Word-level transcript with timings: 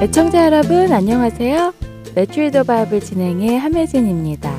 애청자 0.00 0.44
여러분 0.44 0.92
안녕하세요. 0.92 1.72
매트리더 2.14 2.64
바이블 2.64 3.00
진행의 3.00 3.58
함혜진입니다. 3.58 4.54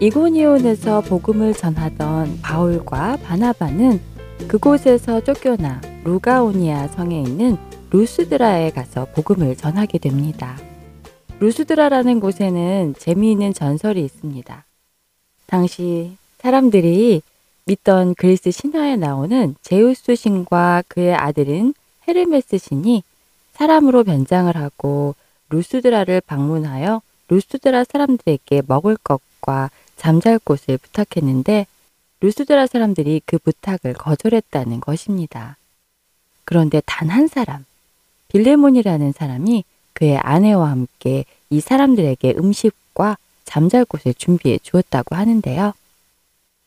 이고니온에서 0.00 1.00
복음을 1.00 1.54
전하던 1.54 2.40
바울과 2.42 3.18
바나바는 3.24 4.00
그곳에서 4.46 5.22
쫓겨나 5.24 5.80
루가오니아 6.04 6.88
성에 6.88 7.20
있는 7.22 7.56
루스드라에 7.90 8.70
가서 8.70 9.06
복음을 9.14 9.56
전하게 9.56 9.98
됩니다. 9.98 10.56
루스드라라는 11.40 12.20
곳에는 12.20 12.94
재미있는 12.98 13.54
전설이 13.54 14.04
있습니다. 14.04 14.64
당시 15.46 16.16
사람들이 16.38 17.22
믿던 17.68 18.14
그리스 18.14 18.50
신화에 18.50 18.96
나오는 18.96 19.54
제우스 19.60 20.16
신과 20.16 20.84
그의 20.88 21.14
아들인 21.14 21.74
헤르메스 22.08 22.56
신이 22.56 23.02
사람으로 23.52 24.04
변장을 24.04 24.56
하고 24.56 25.14
루스드라를 25.50 26.22
방문하여 26.22 27.02
루스드라 27.28 27.84
사람들에게 27.84 28.62
먹을 28.66 28.96
것과 28.96 29.70
잠잘 29.96 30.38
곳을 30.38 30.78
부탁했는데 30.78 31.66
루스드라 32.20 32.66
사람들이 32.66 33.20
그 33.26 33.36
부탁을 33.38 33.92
거절했다는 33.92 34.80
것입니다. 34.80 35.58
그런데 36.46 36.80
단 36.86 37.10
한 37.10 37.28
사람, 37.28 37.66
빌레몬이라는 38.28 39.12
사람이 39.12 39.64
그의 39.92 40.16
아내와 40.16 40.70
함께 40.70 41.26
이 41.50 41.60
사람들에게 41.60 42.34
음식과 42.38 43.18
잠잘 43.44 43.84
곳을 43.84 44.14
준비해 44.14 44.58
주었다고 44.62 45.16
하는데요. 45.16 45.74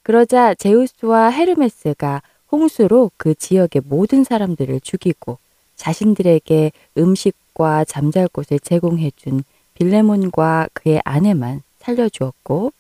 그러자 0.04 0.56
제우스와 0.56 1.30
헤르메스가 1.30 2.22
홍수로 2.52 3.12
그 3.18 3.36
지역의 3.36 3.84
모든 3.86 4.24
사람들을 4.24 4.82
죽이고 4.82 5.38
자신들에게 5.76 6.72
음식과 6.98 7.86
잠잘 7.86 8.28
곳을 8.28 8.60
제공해 8.60 9.12
준 9.16 9.44
빌레몬과 9.76 10.70
그의 10.74 11.02
아내만 11.06 11.62
살려주었고 11.80 12.72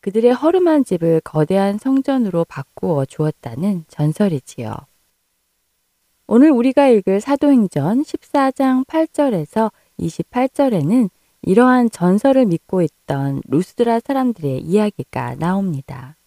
그들의 0.00 0.32
허름한 0.32 0.84
집을 0.84 1.20
거대한 1.24 1.78
성전으로 1.78 2.44
바꾸어 2.44 3.04
주었다는 3.04 3.84
전설이지요. 3.88 4.74
오늘 6.28 6.50
우리가 6.50 6.88
읽을 6.88 7.20
사도행전 7.20 8.02
14장 8.02 8.86
8절에서 8.86 9.72
28절에는 9.98 11.08
이러한 11.42 11.90
전설을 11.90 12.46
믿고 12.46 12.82
있던 12.82 13.42
루스드라 13.48 14.00
사람들의 14.00 14.60
이야기가 14.60 15.36
나옵니다. 15.36 16.17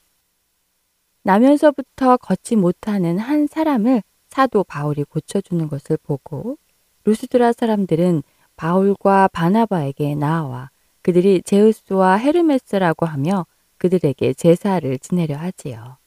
나면서부터 1.23 2.17
걷지 2.17 2.55
못하는 2.55 3.17
한 3.19 3.47
사람을 3.47 4.01
사도 4.29 4.63
바울이 4.63 5.03
고쳐주는 5.03 5.67
것을 5.67 5.97
보고 6.03 6.57
루스드라 7.03 7.53
사람들은 7.53 8.23
바울과 8.55 9.29
바나바에게 9.29 10.15
나와 10.15 10.69
그들이 11.01 11.41
제우스와 11.43 12.15
헤르메스라고 12.15 13.05
하며 13.05 13.45
그들에게 13.77 14.33
제사를 14.33 14.99
지내려 14.99 15.35
하지요. 15.37 15.97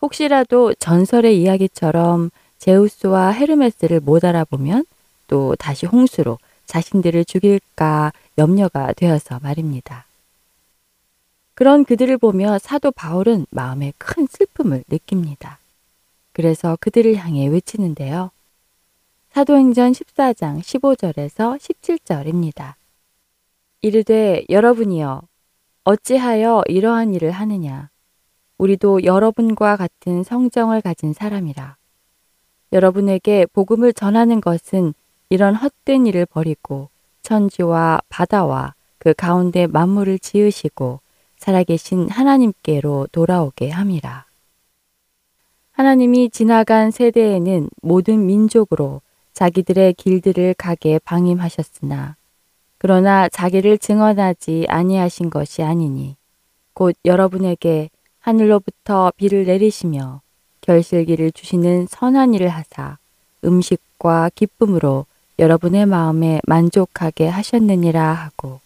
혹시라도 0.00 0.74
전설의 0.74 1.40
이야기처럼 1.40 2.30
제우스와 2.58 3.30
헤르메스를 3.30 4.00
못 4.00 4.24
알아보면 4.24 4.84
또 5.26 5.56
다시 5.56 5.86
홍수로 5.86 6.38
자신들을 6.66 7.24
죽일까 7.24 8.12
염려가 8.38 8.92
되어서 8.92 9.40
말입니다. 9.42 10.06
그런 11.54 11.84
그들을 11.84 12.16
보며 12.18 12.58
사도 12.58 12.90
바울은 12.90 13.46
마음에 13.50 13.92
큰 13.98 14.26
슬픔을 14.26 14.84
느낍니다. 14.88 15.58
그래서 16.32 16.76
그들을 16.80 17.14
향해 17.16 17.46
외치는데요. 17.46 18.30
사도행전 19.32 19.92
14장 19.92 20.60
15절에서 20.60 21.58
17절입니다. 21.58 22.74
이르되 23.82 24.44
여러분이여 24.48 25.22
어찌하여 25.84 26.62
이러한 26.66 27.14
일을 27.14 27.32
하느냐 27.32 27.90
우리도 28.58 29.02
여러분과 29.02 29.76
같은 29.76 30.22
성정을 30.22 30.80
가진 30.80 31.12
사람이라 31.12 31.76
여러분에게 32.72 33.46
복음을 33.46 33.92
전하는 33.92 34.40
것은 34.40 34.94
이런 35.30 35.56
헛된 35.56 36.06
일을 36.06 36.26
버리고 36.26 36.88
천지와 37.22 38.00
바다와 38.08 38.74
그 38.98 39.14
가운데 39.14 39.66
만물을 39.66 40.20
지으시고 40.20 41.00
살아계신 41.42 42.08
하나님께로 42.08 43.08
돌아오게 43.10 43.70
함이라. 43.70 44.26
하나님이 45.72 46.30
지나간 46.30 46.92
세대에는 46.92 47.68
모든 47.82 48.26
민족으로 48.26 49.00
자기들의 49.32 49.94
길들을 49.94 50.54
가게 50.56 51.00
방임하셨으나 51.00 52.14
그러나 52.78 53.28
자기를 53.28 53.78
증언하지 53.78 54.66
아니하신 54.68 55.30
것이 55.30 55.64
아니니 55.64 56.14
곧 56.74 56.94
여러분에게 57.04 57.90
하늘로부터 58.20 59.12
비를 59.16 59.44
내리시며 59.44 60.20
결실기를 60.60 61.32
주시는 61.32 61.88
선한 61.90 62.34
일을 62.34 62.50
하사 62.50 62.98
음식과 63.44 64.30
기쁨으로 64.36 65.06
여러분의 65.40 65.86
마음에 65.86 66.40
만족하게 66.46 67.26
하셨느니라 67.26 68.12
하고 68.12 68.60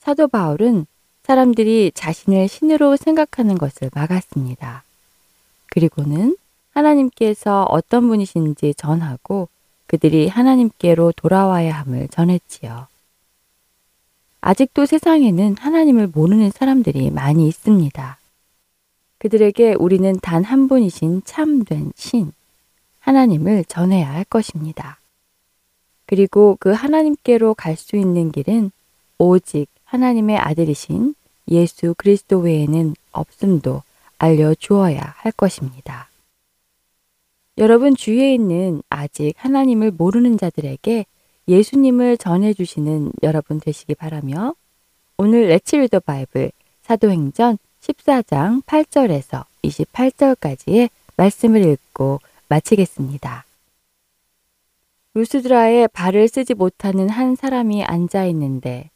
사도 0.00 0.26
바울은 0.26 0.86
사람들이 1.24 1.92
자신을 1.94 2.48
신으로 2.48 2.96
생각하는 2.96 3.56
것을 3.56 3.90
막았습니다. 3.94 4.82
그리고는 5.70 6.36
하나님께서 6.74 7.64
어떤 7.64 8.08
분이신지 8.08 8.74
전하고 8.74 9.48
그들이 9.86 10.28
하나님께로 10.28 11.12
돌아와야 11.12 11.74
함을 11.80 12.08
전했지요. 12.08 12.86
아직도 14.40 14.86
세상에는 14.86 15.56
하나님을 15.58 16.08
모르는 16.08 16.50
사람들이 16.50 17.10
많이 17.10 17.46
있습니다. 17.46 18.18
그들에게 19.18 19.74
우리는 19.74 20.18
단 20.20 20.42
한 20.42 20.66
분이신 20.66 21.22
참된 21.24 21.92
신, 21.94 22.32
하나님을 23.00 23.64
전해야 23.66 24.12
할 24.12 24.24
것입니다. 24.24 24.98
그리고 26.06 26.56
그 26.58 26.72
하나님께로 26.72 27.54
갈 27.54 27.76
수 27.76 27.96
있는 27.96 28.32
길은 28.32 28.72
오직 29.18 29.68
하나님의 29.92 30.38
아들이신 30.38 31.14
예수 31.48 31.94
그리스도 31.98 32.38
외에는 32.38 32.94
없음도 33.12 33.82
알려주어야 34.16 35.00
할 35.00 35.32
것입니다. 35.32 36.08
여러분 37.58 37.94
주위에 37.94 38.32
있는 38.32 38.82
아직 38.88 39.34
하나님을 39.36 39.90
모르는 39.90 40.38
자들에게 40.38 41.04
예수님을 41.46 42.16
전해주시는 42.16 43.12
여러분 43.22 43.60
되시기 43.60 43.94
바라며 43.94 44.54
오늘 45.18 45.48
레츠 45.48 45.76
리더 45.76 46.00
바이블 46.00 46.52
사도행전 46.80 47.58
14장 47.82 48.64
8절에서 48.64 49.44
28절까지의 49.62 50.88
말씀을 51.18 51.66
읽고 51.66 52.20
마치겠습니다. 52.48 53.44
루스드라에 55.12 55.88
발을 55.88 56.28
쓰지 56.28 56.54
못하는 56.54 57.10
한 57.10 57.36
사람이 57.36 57.84
앉아 57.84 58.24
있는데 58.26 58.91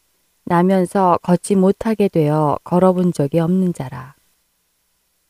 나면서 0.49 1.19
걷지 1.23 1.57
못하게 1.57 2.07
되어 2.07 2.57
걸어본 2.63 3.13
적이 3.13 3.41
없는 3.41 3.75
자라. 3.75 4.15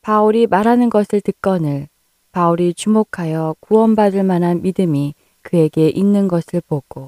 바울이 0.01 0.45
말하는 0.45 0.91
것을 0.91 1.21
듣거늘 1.21 1.87
바울이 2.31 2.75
주목하여 2.75 3.55
구원받을 3.59 4.21
만한 4.23 4.61
믿음이 4.61 5.15
그에게 5.41 5.89
있는 5.89 6.27
것을 6.27 6.61
보고 6.61 7.07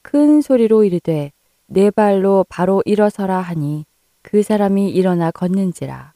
큰 0.00 0.40
소리로 0.40 0.84
이르되 0.84 1.30
내 1.66 1.90
발로 1.90 2.46
바로 2.48 2.82
일어서라 2.86 3.38
하니 3.38 3.84
그 4.22 4.42
사람이 4.42 4.88
일어나 4.88 5.30
걷는지라. 5.30 6.14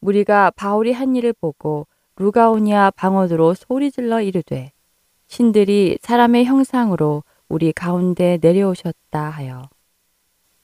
무리가 0.00 0.50
바울이 0.56 0.92
한 0.92 1.14
일을 1.14 1.34
보고 1.34 1.86
루가오니아 2.16 2.92
방언으로 2.92 3.52
소리질러 3.52 4.22
이르되 4.22 4.72
신들이 5.26 5.98
사람의 6.00 6.46
형상으로 6.46 7.22
우리 7.50 7.72
가운데 7.72 8.38
내려오셨다 8.40 9.28
하여 9.28 9.68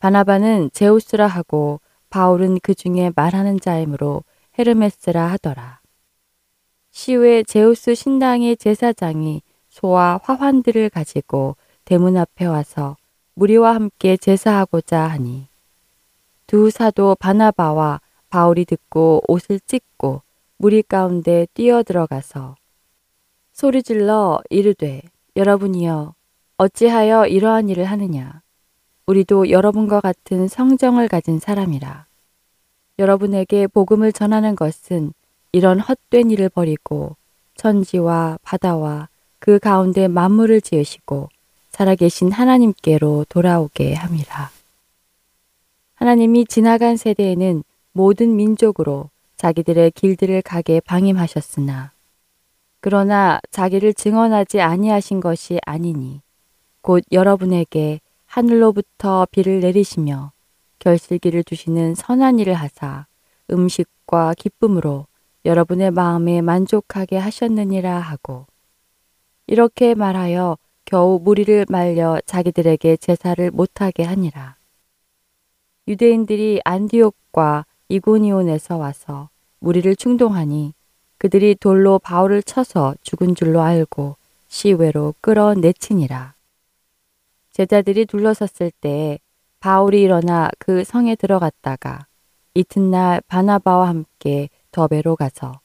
바나바는 0.02 0.70
제우스라 0.72 1.28
하고 1.28 1.80
바울은 2.10 2.58
그 2.60 2.74
중에 2.74 3.12
말하는 3.14 3.60
자이므로 3.60 4.24
헤르메스라 4.58 5.26
하더라. 5.30 5.80
시외 6.90 7.44
제우스 7.44 7.94
신당의 7.94 8.56
제사장이 8.56 9.42
소와 9.68 10.18
화환들을 10.24 10.90
가지고 10.90 11.54
대문 11.84 12.16
앞에 12.16 12.46
와서 12.46 12.96
무리와 13.34 13.76
함께 13.76 14.16
제사하고자 14.16 14.98
하니 14.98 15.46
두 16.48 16.70
사도 16.70 17.14
바나바와 17.14 18.00
바울이 18.28 18.64
듣고 18.64 19.22
옷을 19.28 19.60
찢고 19.60 20.22
무리 20.56 20.82
가운데 20.82 21.46
뛰어 21.54 21.84
들어가서 21.84 22.56
소리질러 23.52 24.40
이르되 24.50 25.02
여러분이여 25.36 26.16
어찌하여 26.56 27.28
이러한 27.28 27.68
일을 27.68 27.84
하느냐 27.84 28.41
우리도 29.06 29.50
여러분과 29.50 30.00
같은 30.00 30.48
성정을 30.48 31.08
가진 31.08 31.38
사람이라 31.38 32.06
여러분에게 32.98 33.66
복음을 33.66 34.12
전하는 34.12 34.54
것은 34.54 35.12
이런 35.52 35.80
헛된 35.80 36.30
일을 36.30 36.48
버리고 36.48 37.16
천지와 37.56 38.38
바다와 38.42 39.08
그 39.38 39.58
가운데 39.58 40.08
만물을 40.08 40.60
지으시고 40.60 41.28
살아계신 41.70 42.30
하나님께로 42.30 43.26
돌아오게 43.28 43.94
함이라. 43.94 44.50
하나님이 45.94 46.46
지나간 46.46 46.96
세대에는 46.96 47.64
모든 47.92 48.36
민족으로 48.36 49.10
자기들의 49.36 49.90
길들을 49.92 50.42
가게 50.42 50.80
방임하셨으나 50.80 51.92
그러나 52.80 53.40
자기를 53.50 53.94
증언하지 53.94 54.60
아니하신 54.60 55.20
것이 55.20 55.58
아니니 55.66 56.20
곧 56.80 57.04
여러분에게 57.12 58.00
하늘로부터 58.32 59.26
비를 59.30 59.60
내리시며 59.60 60.32
결실기를 60.78 61.44
주시는 61.44 61.94
선한 61.94 62.38
일을 62.38 62.54
하사 62.54 63.04
음식과 63.50 64.32
기쁨으로 64.38 65.04
여러분의 65.44 65.90
마음에 65.90 66.40
만족하게 66.40 67.18
하셨느니라 67.18 67.98
하고 67.98 68.46
이렇게 69.46 69.94
말하여 69.94 70.56
겨우 70.86 71.20
무리를 71.22 71.66
말려 71.68 72.22
자기들에게 72.24 72.96
제사를 72.96 73.50
못하게 73.50 74.04
하니라. 74.04 74.56
유대인들이 75.86 76.62
안디옥과 76.64 77.66
이고니온에서 77.90 78.78
와서 78.78 79.28
무리를 79.58 79.94
충동하니 79.94 80.72
그들이 81.18 81.54
돌로 81.54 81.98
바울을 81.98 82.42
쳐서 82.44 82.94
죽은 83.02 83.34
줄로 83.34 83.60
알고 83.60 84.16
시외로 84.48 85.14
끌어내치니라. 85.20 86.32
제자들이 87.52 88.06
둘러섰을 88.06 88.70
때 88.80 89.18
바울이 89.60 90.02
일어나 90.02 90.50
그 90.58 90.84
성에 90.84 91.14
들어갔다가 91.14 92.06
이튿날 92.54 93.20
바나바와 93.28 93.88
함께 93.88 94.48
더베로 94.72 95.16
가서 95.16 95.60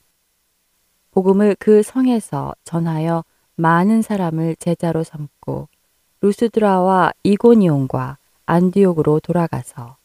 복음을 1.11 1.55
그 1.57 1.81
성에서 1.81 2.53
전하여 2.63 3.23
많은 3.55 4.01
사람을 4.01 4.55
제자로 4.57 5.03
삼고 5.03 5.67
루스드라와 6.21 7.11
이고니온과 7.23 8.17
안디옥으로 8.45 9.19
돌아가서 9.21 9.97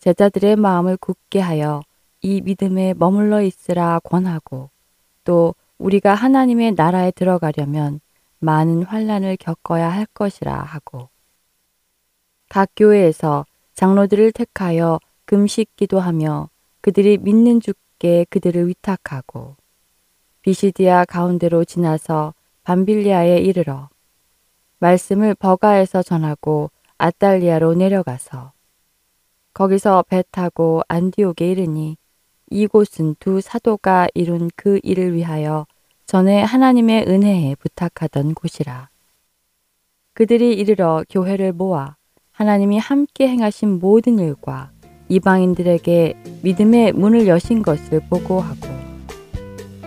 제자들의 0.00 0.56
마음을 0.56 0.96
굳게 0.96 1.40
하여 1.40 1.82
이 2.22 2.40
믿음에 2.40 2.94
머물러 2.94 3.42
있으라 3.42 4.00
권하고 4.00 4.70
또 5.24 5.54
우리가 5.78 6.14
하나님의 6.14 6.72
나라에 6.72 7.10
들어가려면 7.12 8.00
많은 8.40 8.82
환란을 8.82 9.36
겪어야 9.36 9.88
할 9.88 10.06
것이라 10.06 10.52
하고. 10.54 11.08
각 12.48 12.70
교회에서 12.74 13.46
장로들을 13.74 14.32
택하여 14.32 14.98
금식 15.24 15.76
기도하며 15.76 16.50
그들이 16.80 17.18
믿는 17.18 17.60
주께 17.60 18.26
그들을 18.28 18.66
위탁하고 18.66 19.56
비시디아 20.42 21.04
가운데로 21.04 21.64
지나서 21.64 22.34
밤빌리아에 22.64 23.38
이르러 23.38 23.88
말씀을 24.80 25.34
버가에서 25.34 26.02
전하고 26.02 26.70
아달리아로 26.98 27.74
내려가서 27.74 28.52
거기서 29.54 30.04
배 30.08 30.24
타고 30.30 30.82
안디옥에 30.88 31.50
이르니 31.50 31.96
이곳은 32.50 33.16
두 33.20 33.40
사도가 33.40 34.08
이룬 34.14 34.50
그 34.56 34.80
일을 34.82 35.14
위하여 35.14 35.66
전에 36.10 36.42
하나님의 36.42 37.04
은혜에 37.06 37.54
부탁하던 37.54 38.34
곳이라. 38.34 38.88
그들이 40.12 40.54
이르러 40.54 41.04
교회를 41.08 41.52
모아 41.52 41.94
하나님이 42.32 42.78
함께 42.78 43.28
행하신 43.28 43.78
모든 43.78 44.18
일과 44.18 44.72
이방인들에게 45.08 46.14
믿음의 46.42 46.94
문을 46.94 47.28
여신 47.28 47.62
것을 47.62 48.00
보고하고 48.10 48.66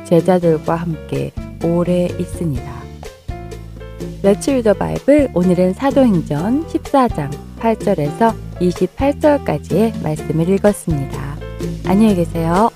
제자들과 0.05 0.75
함께 0.75 1.33
오래 1.61 2.05
있으니라. 2.05 2.71
레츠 4.23 4.51
유더 4.51 4.75
바이블 4.75 5.31
오늘은 5.33 5.73
사도행전 5.73 6.67
14장 6.67 7.31
8절에서 7.59 8.33
28절까지의 8.61 10.01
말씀을 10.01 10.47
읽었습니다. 10.47 11.35
안녕히 11.85 12.15
계세요. 12.15 12.69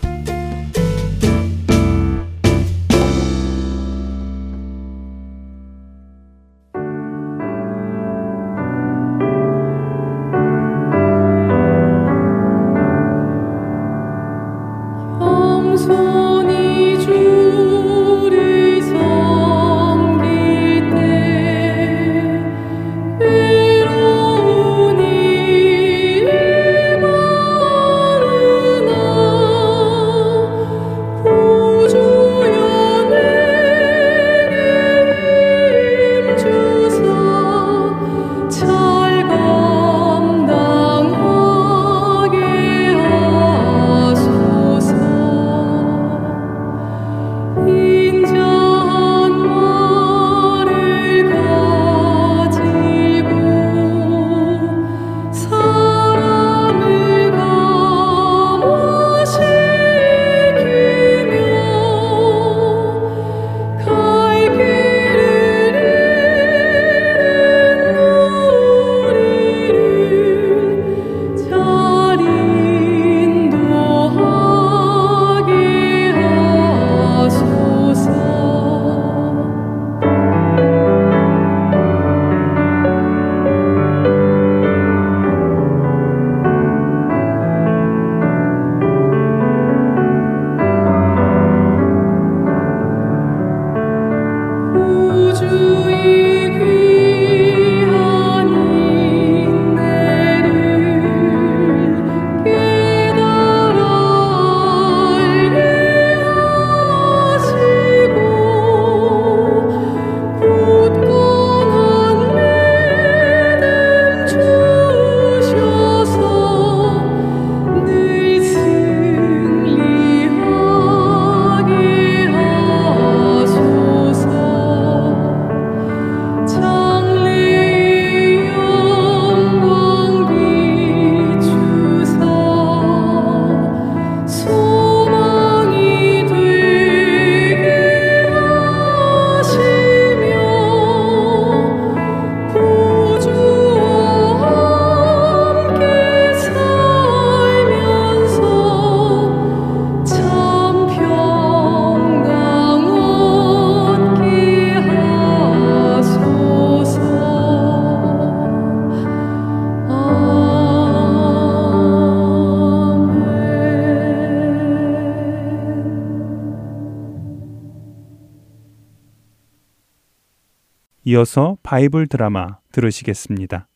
이어서 171.17 171.57
바이블 171.63 172.05
드라마 172.05 172.57
들으시겠습니다. 172.71 173.67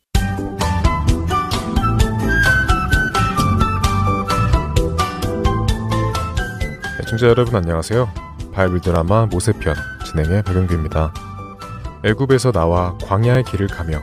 애청자 7.02 7.28
여러분 7.28 7.56
안녕하세요. 7.56 8.08
바이블 8.54 8.82
드라마 8.82 9.26
모세편 9.26 9.74
진행의 10.06 10.44
박영규입니다. 10.44 11.14
애굽에서 12.06 12.52
나와 12.52 12.96
광야의 13.00 13.44
길을 13.46 13.68
가며 13.68 13.98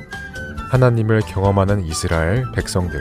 하나님을 0.70 1.20
경험하는 1.20 1.84
이스라엘 1.84 2.44
백성들. 2.56 3.00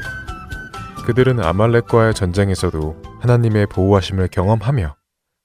그들은 1.08 1.44
아말렉과의 1.44 2.14
전쟁에서도 2.14 3.02
하나님의 3.22 3.66
보호하심을 3.68 4.28
경험하며 4.28 4.96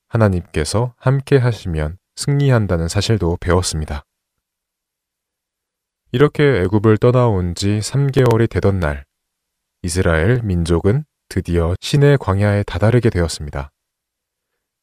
하나님께서 0.09 0.93
함께 0.99 1.39
하시면 1.39 1.97
승리한다는 2.17 2.89
사실도 2.89 3.39
배웠습니다. 3.41 4.05
이렇게 6.15 6.61
애굽을 6.61 6.99
떠나온 6.99 7.55
지 7.55 7.79
3개월이 7.79 8.51
되던 8.51 8.79
날, 8.79 9.07
이스라엘 9.81 10.43
민족은 10.43 11.05
드디어 11.31 11.75
신의 11.81 12.19
광야에 12.19 12.65
다다르게 12.65 13.09
되었습니다. 13.09 13.73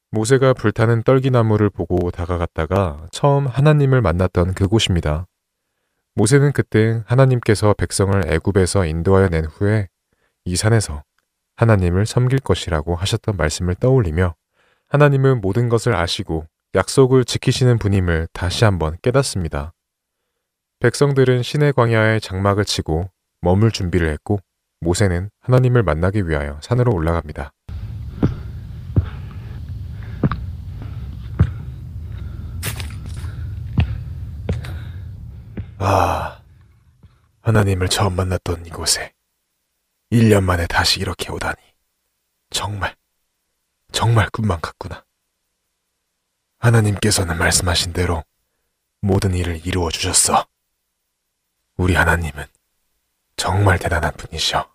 모세가 0.09 0.53
불타는 0.55 1.03
떨기나무를 1.03 1.69
보고 1.69 2.09
다가갔다가 2.09 3.05
처음 3.11 3.45
하나님을 3.45 4.01
만났던 4.01 4.55
그곳입니다. 4.55 5.27
모세는 6.15 6.51
그때 6.51 7.03
하나님께서 7.05 7.75
백성을 7.75 8.19
애굽에서 8.25 8.87
인도하여 8.87 9.29
낸 9.29 9.45
후에 9.45 9.87
이 10.45 10.55
산에서 10.55 11.03
하나님을 11.57 12.07
섬길 12.07 12.39
것이라고 12.39 12.95
하셨던 12.95 13.37
말씀을 13.37 13.75
떠올리며 13.75 14.33
하나님은 14.87 15.41
모든 15.41 15.69
것을 15.69 15.95
아시고 15.95 16.47
약속을 16.73 17.23
지키시는 17.25 17.77
분임을 17.77 18.29
다시 18.33 18.65
한번 18.65 18.97
깨닫습니다. 19.03 19.73
백성들은 20.81 21.43
신의 21.43 21.73
광야에 21.73 22.21
장막을 22.21 22.63
치고 22.63 23.11
머물 23.41 23.69
준비를 23.69 24.09
했고 24.13 24.39
모세는 24.79 25.29
하나님을 25.41 25.83
만나기 25.83 26.25
위하여 26.25 26.57
산으로 26.61 26.93
올라갑니다. 26.93 27.51
아, 35.79 36.41
하나님을 37.41 37.89
처음 37.89 38.15
만났던 38.15 38.65
이곳에 38.65 39.13
1년 40.13 40.43
만에 40.43 40.65
다시 40.65 41.01
이렇게 41.01 41.29
오다니. 41.29 41.57
정말, 42.51 42.95
정말 43.91 44.29
꿈만 44.29 44.61
같구나. 44.61 45.03
하나님께서는 46.59 47.37
말씀하신 47.37 47.91
대로 47.91 48.23
모든 49.01 49.33
일을 49.33 49.65
이루어 49.65 49.89
주셨어. 49.89 50.48
우리 51.79 51.93
하나님은 51.95 52.43
정말 53.37 53.79
대단한 53.79 54.11
분이셔. 54.17 54.69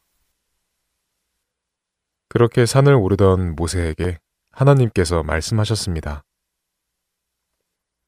그렇게 2.31 2.65
산을 2.65 2.95
오르던 2.95 3.57
모세에게 3.57 4.21
하나님께서 4.53 5.23
말씀하셨습니다. 5.23 6.25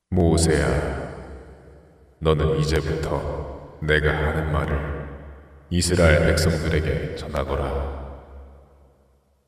모세야, 0.09 0.67
너는 2.21 2.59
이제부터 2.61 3.79
내가 3.83 4.09
하는 4.11 4.51
말을 4.51 5.09
이스라엘 5.69 6.29
백성들에게 6.29 7.17
전하거라. 7.17 8.23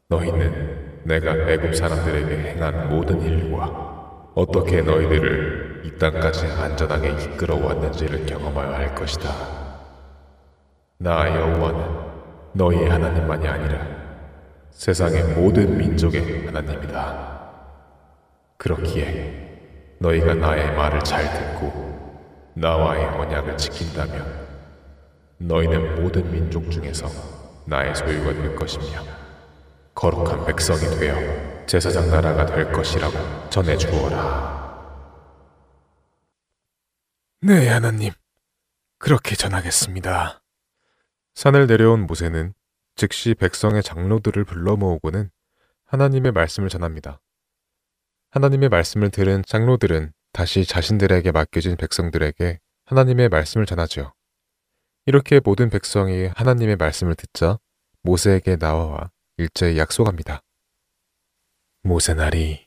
너희는 0.09 1.05
내가 1.07 1.51
애굽 1.51 1.75
사람들에게 1.75 2.51
행한 2.51 2.91
모든 2.91 3.19
일과 3.23 3.98
어떻게 4.35 4.83
너희들을 4.83 5.83
이 5.85 5.99
땅까지 5.99 6.47
안전하게 6.47 7.11
이끌어 7.11 7.57
왔는지를 7.57 8.27
경험하여 8.27 8.73
할 8.73 8.95
것이다. 8.95 9.31
나 10.99 11.29
여호와는 11.35 12.09
너희의 12.53 12.89
하나님만이 12.89 13.47
아니라 13.47 13.87
세상의 14.71 15.35
모든 15.35 15.77
민족의 15.77 16.47
하나님이다. 16.47 17.39
그렇기에 18.57 19.97
너희가 19.99 20.35
나의 20.35 20.75
말을 20.77 21.01
잘 21.01 21.25
듣고 21.33 21.89
나와의 22.55 23.07
언약을 23.07 23.57
지킨다면 23.57 24.49
너희는 25.39 26.03
모든 26.03 26.31
민족 26.31 26.71
중에서 26.71 27.07
나의 27.65 27.95
소유가 27.95 28.33
될 28.33 28.55
것이며 28.57 29.03
거룩한 29.95 30.45
백성이 30.47 30.81
되어 30.99 31.58
제사장 31.69 32.11
나라가 32.11 32.47
될 32.47 32.73
것이라고 32.73 33.51
전해 33.51 33.77
주어라. 33.77 34.59
네, 37.43 37.69
하나님. 37.69 38.11
그렇게 38.99 39.37
전하겠습니다. 39.37 40.43
산을 41.35 41.67
내려온 41.67 42.07
모세는 42.07 42.55
즉시 42.97 43.35
백성의 43.35 43.83
장로들을 43.83 44.43
불러 44.45 44.77
모으고는 44.77 45.31
하나님의 45.85 46.33
말씀을 46.33 46.71
전합니다. 46.71 47.21
하나님의 48.31 48.71
말씀을 48.71 49.11
들은 49.11 49.43
장로들은 49.47 50.13
다시 50.33 50.65
자신들에게 50.65 51.31
맡겨진 51.33 51.77
백성들에게 51.77 52.61
하나님의 52.87 53.29
말씀을 53.29 53.67
전하죠. 53.67 54.15
이렇게 55.05 55.39
모든 55.45 55.69
백성이 55.69 56.29
하나님의 56.35 56.77
말씀을 56.77 57.15
듣자 57.15 57.59
모세에게 58.03 58.57
나와 58.57 59.11
일제히 59.37 59.77
약속합니다. 59.77 60.43
모세날이 61.83 62.67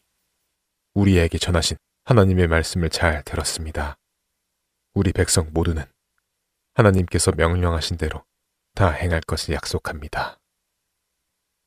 우리에게 0.94 1.38
전하신 1.38 1.78
하나님의 2.06 2.48
말씀을 2.48 2.90
잘 2.90 3.24
들었습니다. 3.24 3.98
우리 4.94 5.12
백성 5.14 5.50
모두는 5.54 5.84
하나님께서 6.74 7.32
명령하신 7.36 7.98
대로 7.98 8.24
다 8.74 8.90
행할 8.90 9.22
것을 9.22 9.54
약속합니다. 9.54 10.40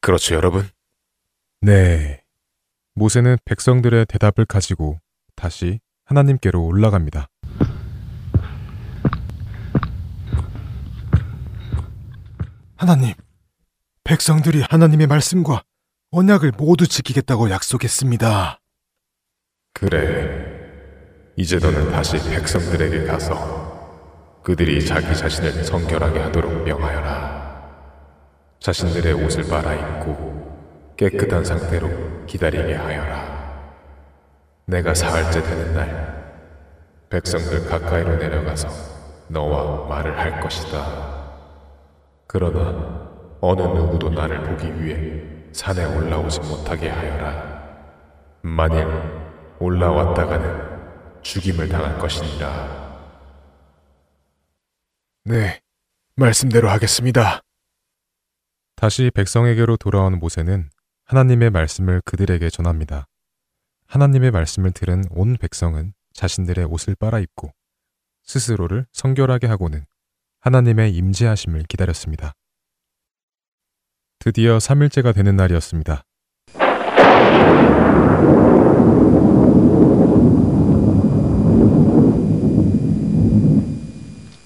그렇죠, 0.00 0.34
여러분? 0.34 0.68
네. 1.60 2.22
모세는 2.94 3.38
백성들의 3.44 4.06
대답을 4.06 4.44
가지고 4.44 5.00
다시 5.34 5.80
하나님께로 6.04 6.64
올라갑니다. 6.64 7.28
하나님, 12.76 13.14
백성들이 14.04 14.62
하나님의 14.68 15.06
말씀과 15.06 15.62
언약을 16.16 16.52
모두 16.56 16.86
지키겠다고 16.86 17.50
약속했습니다. 17.50 18.60
그래. 19.72 20.46
이제 21.36 21.58
너는 21.58 21.90
다시 21.90 22.18
백성들에게 22.30 23.04
가서 23.04 24.40
그들이 24.44 24.86
자기 24.86 25.12
자신을 25.16 25.64
성결하게 25.64 26.20
하도록 26.20 26.62
명하여라. 26.62 27.34
자신들의 28.60 29.12
옷을 29.24 29.48
빨아입고 29.48 30.94
깨끗한 30.96 31.44
상태로 31.44 32.26
기다리게 32.26 32.74
하여라. 32.74 33.74
내가 34.66 34.94
사흘째 34.94 35.42
되는 35.42 35.74
날, 35.74 37.10
백성들 37.10 37.66
가까이로 37.66 38.18
내려가서 38.18 38.68
너와 39.26 39.88
말을 39.88 40.16
할 40.16 40.40
것이다. 40.40 41.34
그러나 42.28 43.10
어느 43.40 43.62
누구도 43.62 44.10
나를 44.10 44.44
보기 44.44 44.80
위해 44.80 45.33
산에 45.54 45.84
올라오지 45.84 46.40
못하게 46.40 46.88
하여라. 46.88 47.54
만일 48.42 48.86
올라왔다가는 49.60 51.22
죽임을 51.22 51.68
당할 51.68 51.96
것이니라. 51.96 52.84
네, 55.26 55.60
말씀대로 56.16 56.68
하겠습니다. 56.68 57.40
다시 58.74 59.12
백성에게로 59.14 59.76
돌아온 59.76 60.18
모세는 60.18 60.70
하나님의 61.04 61.50
말씀을 61.50 62.02
그들에게 62.04 62.50
전합니다. 62.50 63.06
하나님의 63.86 64.32
말씀을 64.32 64.72
들은 64.72 65.04
온 65.10 65.36
백성은 65.36 65.94
자신들의 66.14 66.64
옷을 66.64 66.96
빨아입고 66.96 67.52
스스로를 68.24 68.86
성결하게 68.92 69.46
하고는 69.46 69.86
하나님의 70.40 70.94
임재하심을 70.96 71.62
기다렸습니다. 71.68 72.34
드디어 74.24 74.56
3일째가 74.56 75.14
되는 75.14 75.36
날이었습니다. 75.36 76.02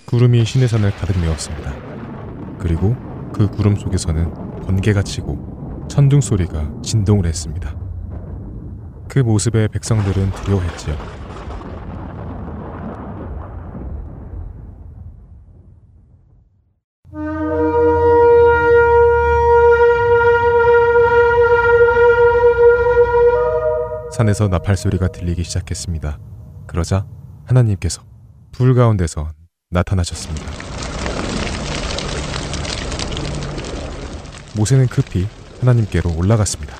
구름이 0.04 0.44
시내산을 0.44 0.90
가득 0.90 1.20
메웠습니다. 1.20 1.76
그리고 2.58 2.96
그 3.32 3.48
구름 3.48 3.76
속에서는 3.76 4.62
번개가 4.62 5.04
치고 5.04 5.86
천둥 5.88 6.22
소리가 6.22 6.72
진동을 6.82 7.26
했습니다. 7.26 7.76
그 9.06 9.20
모습에 9.20 9.68
백성들은 9.68 10.32
두려워했지요. 10.32 11.17
산에서 24.18 24.48
나팔 24.48 24.76
소리가 24.76 25.06
들리기 25.06 25.44
시작했습니다. 25.44 26.18
그러자 26.66 27.06
하나님께서 27.44 28.02
불 28.50 28.74
가운데서 28.74 29.30
나타나셨습니다. 29.70 30.44
모세는 34.56 34.88
급히 34.88 35.28
하나님께로 35.60 36.16
올라갔습니다. 36.16 36.76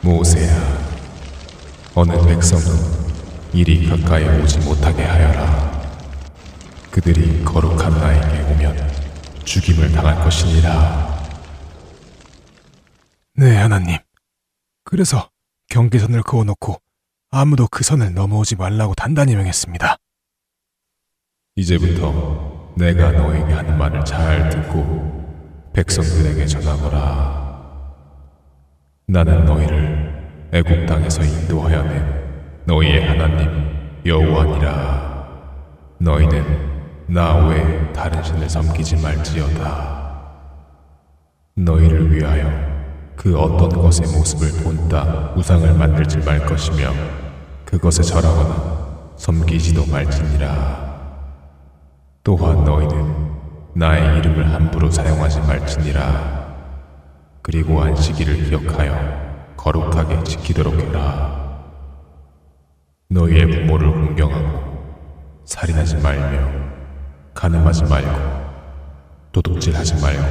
모세야, 0.00 0.50
어느 1.94 2.12
백성은 2.26 2.64
이리 3.52 3.86
가까이 3.86 4.24
오지 4.40 4.60
못하게 4.60 5.02
하여라. 5.02 5.82
그들이 6.90 7.44
거룩한 7.44 7.92
나에게 7.92 8.54
오면 8.54 8.90
죽임을 9.44 9.92
당할 9.92 10.14
것이니라. 10.24 11.26
네, 13.34 13.56
하나님. 13.58 13.98
그래서 14.82 15.29
경계선을 15.70 16.22
그어놓고 16.22 16.76
아무도 17.30 17.66
그 17.70 17.84
선을 17.84 18.12
넘어오지 18.12 18.56
말라고 18.56 18.94
단단히 18.94 19.36
명했습니다. 19.36 19.96
이제부터 21.56 22.72
내가 22.76 23.12
너에게 23.12 23.52
하는 23.52 23.78
말을 23.78 24.04
잘 24.04 24.50
듣고 24.50 25.70
백성들에게 25.72 26.44
전하거라. 26.46 27.40
나는 29.06 29.44
너희를 29.44 30.50
애굽 30.52 30.86
땅에서 30.86 31.22
인도하여 31.22 31.82
낸 31.84 32.64
너희의 32.66 33.06
하나님 33.06 34.00
여호와니라. 34.04 35.10
너희는 36.00 36.70
나 37.06 37.46
외에 37.46 37.92
다른 37.92 38.22
신을 38.22 38.48
섬기지 38.48 38.96
말지어다. 38.96 40.00
너희를 41.54 42.12
위하여 42.12 42.69
그 43.20 43.38
어떤 43.38 43.68
것의 43.68 44.10
모습을 44.16 44.64
본따 44.64 45.34
우상을 45.36 45.74
만들지 45.74 46.16
말 46.20 46.42
것이며 46.46 46.90
그것에 47.66 48.02
절하거나 48.02 49.12
섬기지도 49.18 49.84
말지니라. 49.92 51.00
또한 52.24 52.64
너희는 52.64 53.30
나의 53.74 54.20
이름을 54.20 54.54
함부로 54.54 54.90
사용하지 54.90 55.40
말지니라. 55.40 56.56
그리고 57.42 57.82
안식일을 57.82 58.44
기억하여 58.44 59.54
거룩하게 59.54 60.24
지키도록 60.24 60.80
해라. 60.80 61.60
너희의 63.10 63.50
부모를 63.50 63.90
공경하고 63.90 65.42
살인하지 65.44 65.96
말며 65.96 66.48
가늠하지 67.34 67.84
말고 67.84 68.18
도둑질하지 69.32 70.00
말고 70.00 70.24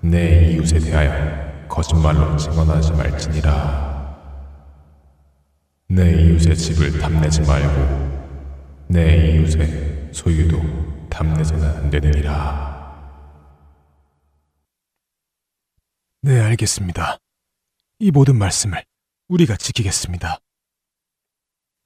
내 0.00 0.52
이웃에 0.52 0.78
대하여 0.78 1.49
거짓말로 1.70 2.36
증언하지 2.36 2.92
말지니라. 2.92 3.88
내 5.88 6.10
이웃의 6.10 6.56
집을 6.56 6.98
탐내지 6.98 7.42
말고 7.42 8.86
내 8.88 9.36
이웃의 9.36 10.10
소유도 10.12 10.60
탐내서는 11.08 11.64
안 11.64 11.90
되느니라. 11.90 12.70
네, 16.22 16.40
알겠습니다. 16.40 17.18
이 18.00 18.10
모든 18.10 18.36
말씀을 18.36 18.84
우리가 19.28 19.56
지키겠습니다. 19.56 20.38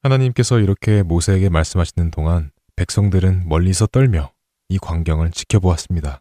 하나님께서 0.03 0.59
이렇게 0.61 1.03
모세에게 1.03 1.51
말씀하시는 1.51 2.11
동안 2.11 2.51
백성들은 2.77 3.49
멀리서 3.49 3.87
떨며 3.87 4.33
이 4.69 4.79
광경을 4.79 5.31
지켜보았습니다. 5.31 6.21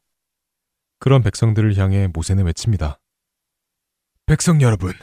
그런 0.99 1.23
백성들을 1.23 1.77
향해 1.77 2.07
모세는 2.07 2.45
외칩니다. 2.45 2.99
백성 4.25 4.61
여러분, 4.61 4.93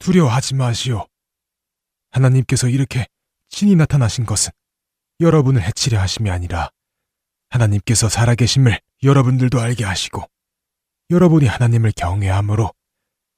두려워하지 0.00 0.56
마시오. 0.56 1.06
하나님께서 2.10 2.68
이렇게 2.68 3.06
친히 3.48 3.76
나타나신 3.76 4.26
것은 4.26 4.50
여러분을 5.20 5.62
해치려 5.62 6.00
하심이 6.00 6.28
아니라 6.28 6.70
하나님께서 7.50 8.08
살아계심을 8.08 8.80
여러분들도 9.04 9.60
알게 9.60 9.84
하시고 9.84 10.24
여러분이 11.10 11.46
하나님을 11.46 11.92
경외함으로 11.92 12.72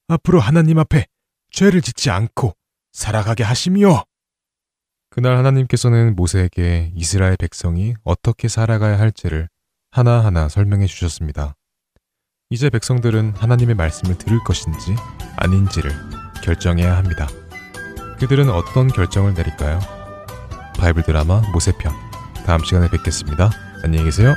앞으로 0.08 0.40
하나님 0.40 0.78
앞에 0.78 1.06
죄를 1.50 1.82
짓지 1.82 2.08
않고 2.08 2.56
살아가게 2.92 3.42
하심이요. 3.44 4.04
그날 5.10 5.36
하나님께서는 5.36 6.16
모세에게 6.16 6.92
이스라엘 6.96 7.36
백성이 7.36 7.94
어떻게 8.04 8.48
살아가야 8.48 8.98
할지를 8.98 9.48
하나하나 9.90 10.48
설명해 10.48 10.86
주셨습니다. 10.86 11.56
이제 12.54 12.70
백성들은 12.70 13.34
하나님의 13.36 13.74
말씀을 13.74 14.16
들을 14.16 14.38
것인지 14.44 14.94
아닌지를 15.38 15.90
결정해야 16.44 16.96
합니다. 16.96 17.26
그들은 18.20 18.48
어떤 18.48 18.86
결정을 18.86 19.34
내릴까요? 19.34 19.80
바이블 20.78 21.02
드라마 21.02 21.42
모세편 21.52 21.92
다음 22.46 22.62
시간에 22.62 22.88
뵙겠습니다. 22.90 23.50
안녕히 23.82 24.04
계세요. 24.04 24.36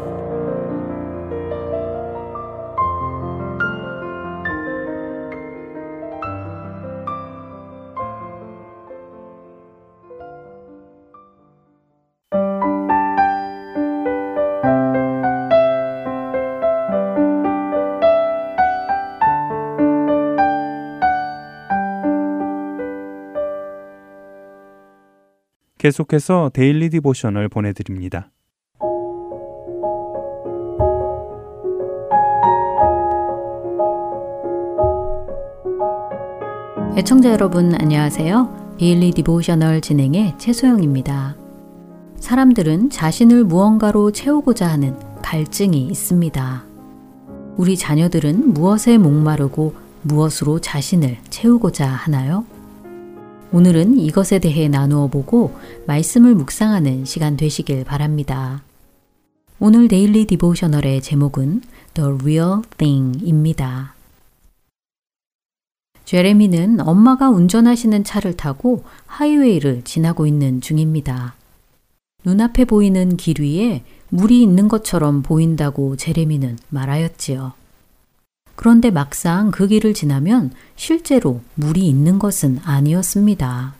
계속해서 25.81 26.51
Daily 26.53 26.91
Devotional 26.91 27.49
보내드립니다. 27.49 28.29
애청자 36.95 37.31
여러분 37.31 37.73
안녕하세요. 37.73 38.75
Daily 38.77 39.09
Devotional 39.09 39.81
진행의 39.81 40.35
최소영입니다. 40.37 41.35
사람들은 42.19 42.91
자신을 42.91 43.45
무언가로 43.45 44.11
채우고자 44.11 44.67
하는 44.67 44.95
갈증이 45.23 45.87
있습니다. 45.87 46.63
우리 47.57 47.75
자녀들은 47.75 48.53
무엇에 48.53 48.99
목마르고 48.99 49.73
무엇으로 50.03 50.59
자신을 50.59 51.17
채우고자 51.31 51.87
하나요? 51.87 52.45
오늘은 53.53 53.99
이것에 53.99 54.39
대해 54.39 54.69
나누어 54.69 55.07
보고 55.07 55.53
말씀을 55.85 56.35
묵상하는 56.35 57.03
시간 57.03 57.35
되시길 57.35 57.83
바랍니다. 57.83 58.63
오늘 59.59 59.89
Daily 59.89 60.25
Devotional의 60.25 61.01
제목은 61.01 61.61
The 61.93 62.11
Real 62.13 62.61
Thing입니다. 62.77 63.95
제레미는 66.05 66.79
엄마가 66.79 67.29
운전하시는 67.29 68.05
차를 68.05 68.37
타고 68.37 68.85
하이웨이를 69.07 69.81
지나고 69.83 70.27
있는 70.27 70.61
중입니다. 70.61 71.35
눈앞에 72.23 72.63
보이는 72.63 73.17
길 73.17 73.41
위에 73.41 73.83
물이 74.09 74.41
있는 74.41 74.69
것처럼 74.69 75.23
보인다고 75.23 75.97
제레미는 75.97 76.57
말하였지요. 76.69 77.60
그런데 78.55 78.91
막상 78.91 79.51
그 79.51 79.67
길을 79.67 79.93
지나면 79.93 80.51
실제로 80.75 81.41
물이 81.55 81.87
있는 81.87 82.19
것은 82.19 82.59
아니었습니다. 82.63 83.73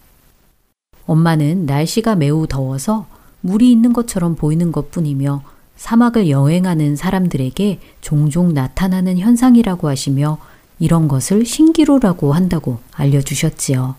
엄마는 1.06 1.66
날씨가 1.66 2.16
매우 2.16 2.48
더워서 2.48 3.08
물이 3.42 3.72
있는 3.72 3.94
것처럼 3.94 4.36
보이는 4.36 4.72
것 4.72 4.92
뿐이며 4.92 5.44
사막을 5.76 6.30
여행하는 6.30 6.96
사람들에게 6.96 7.80
종종 8.02 8.54
나타나는 8.54 9.18
현상이라고 9.18 9.88
하시며 9.88 10.38
이런 10.80 11.08
것을 11.08 11.46
신기루라고 11.46 12.34
한다고 12.34 12.80
알려주셨지요. 12.94 13.96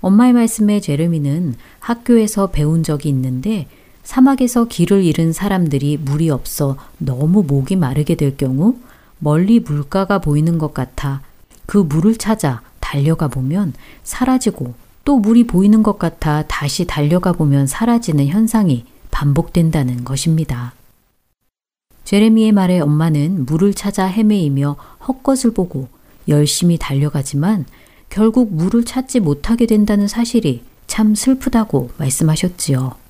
엄마의 0.00 0.32
말씀에 0.34 0.80
제르미는 0.80 1.54
학교에서 1.80 2.48
배운 2.48 2.82
적이 2.82 3.10
있는데 3.10 3.66
사막에서 4.02 4.66
길을 4.66 5.02
잃은 5.02 5.32
사람들이 5.32 5.96
물이 5.96 6.28
없어 6.28 6.76
너무 6.98 7.42
목이 7.42 7.76
마르게 7.76 8.14
될 8.14 8.36
경우 8.36 8.76
멀리 9.24 9.58
물가가 9.58 10.18
보이는 10.18 10.58
것 10.58 10.74
같아 10.74 11.22
그 11.64 11.78
물을 11.78 12.14
찾아 12.14 12.60
달려가 12.78 13.26
보면 13.26 13.72
사라지고 14.02 14.74
또 15.06 15.18
물이 15.18 15.46
보이는 15.46 15.82
것 15.82 15.98
같아 15.98 16.42
다시 16.42 16.84
달려가 16.84 17.32
보면 17.32 17.66
사라지는 17.66 18.26
현상이 18.26 18.84
반복된다는 19.10 20.04
것입니다. 20.04 20.74
제레미의 22.04 22.52
말에 22.52 22.80
엄마는 22.80 23.46
물을 23.46 23.72
찾아 23.72 24.04
헤매이며 24.04 24.76
헛것을 25.08 25.54
보고 25.54 25.88
열심히 26.28 26.76
달려가지만 26.76 27.64
결국 28.10 28.52
물을 28.52 28.84
찾지 28.84 29.20
못하게 29.20 29.64
된다는 29.64 30.06
사실이 30.06 30.62
참 30.86 31.14
슬프다고 31.14 31.88
말씀하셨지요. 31.96 33.03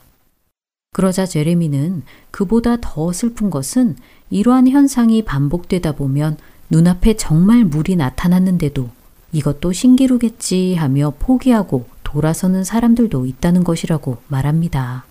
그러자 0.95 1.27
제레미는 1.27 2.05
그보다 2.31 2.77
더 2.81 3.13
슬픈 3.13 3.51
것은 3.51 3.97
이러한 4.31 4.69
현상이 4.69 5.25
반복되다 5.25 5.97
보면 5.97 6.37
눈앞에 6.71 7.17
정말 7.17 7.65
물이 7.65 7.97
나타났는데도 7.97 8.91
이것도 9.33 9.73
신기루겠지 9.73 10.77
하며 10.77 11.13
포기하고 11.19 11.87
돌아서는 12.05 12.63
사람들도 12.63 13.27
있다는 13.27 13.65
것이라고 13.65 14.19
말합니다. 14.29 15.05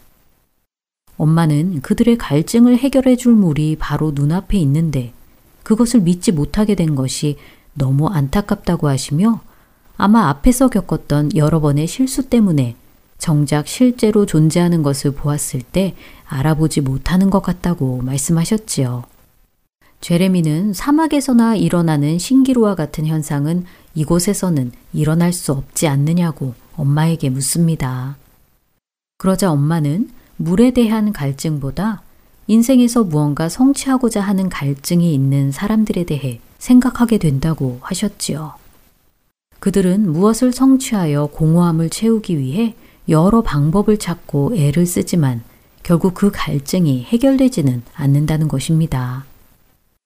엄마는 1.18 1.82
그들의 1.82 2.18
갈증을 2.18 2.78
해결해 2.78 3.18
줄 3.18 3.34
물이 3.34 3.76
바로 3.78 4.14
눈앞에 4.16 4.58
있는데 4.60 5.12
그것을 5.64 6.00
믿지 6.00 6.32
못하게 6.32 6.76
된 6.76 6.96
것이 6.96 7.36
너무 7.74 8.08
안타깝다고 8.08 8.88
하시며 8.88 9.42
아마 9.98 10.30
앞에서 10.30 10.70
겪었던 10.70 11.36
여러 11.36 11.60
번의 11.60 11.88
실수 11.88 12.30
때문에 12.30 12.78
정작 13.24 13.70
실제로 13.70 14.26
존재하는 14.26 14.84
것을 14.84 15.12
보았을 15.12 15.62
때 15.62 15.96
알아보지 16.26 16.82
못하는 16.82 17.30
것 17.30 17.42
같다고 17.42 18.02
말씀하셨지요. 18.02 19.06
제레미는 20.02 20.74
사막에서나 20.74 21.56
일어나는 21.56 22.20
신기루와 22.20 22.76
같은 22.76 23.06
현상은 23.06 23.64
이곳에서는 23.96 24.74
일어날 24.92 25.32
수 25.32 25.54
없지 25.54 25.88
않느냐고 25.88 26.54
엄마에게 26.76 27.30
묻습니다. 27.30 28.18
그러자 29.18 29.54
엄마는 29.54 30.10
물에 30.36 30.72
대한 30.72 31.14
갈증보다 31.14 32.02
인생에서 32.48 33.06
무언가 33.06 33.48
성취하고자 33.48 34.20
하는 34.20 34.50
갈증이 34.50 35.14
있는 35.14 35.54
사람들에 35.54 36.04
대해 36.04 36.42
생각하게 36.58 37.20
된다고 37.20 37.80
하셨지요. 37.84 38.56
그들은 39.62 40.12
무엇을 40.12 40.52
성취하여 40.52 41.28
공허함을 41.28 41.90
채우기 41.90 42.38
위해 42.38 42.76
여러 43.10 43.42
방법을 43.42 43.98
찾고 43.98 44.56
애를 44.56 44.86
쓰지만 44.86 45.44
결국 45.84 46.14
그 46.14 46.32
갈증이 46.32 47.04
해결되지는 47.04 47.84
않는다는 47.94 48.48
것입니다. 48.48 49.26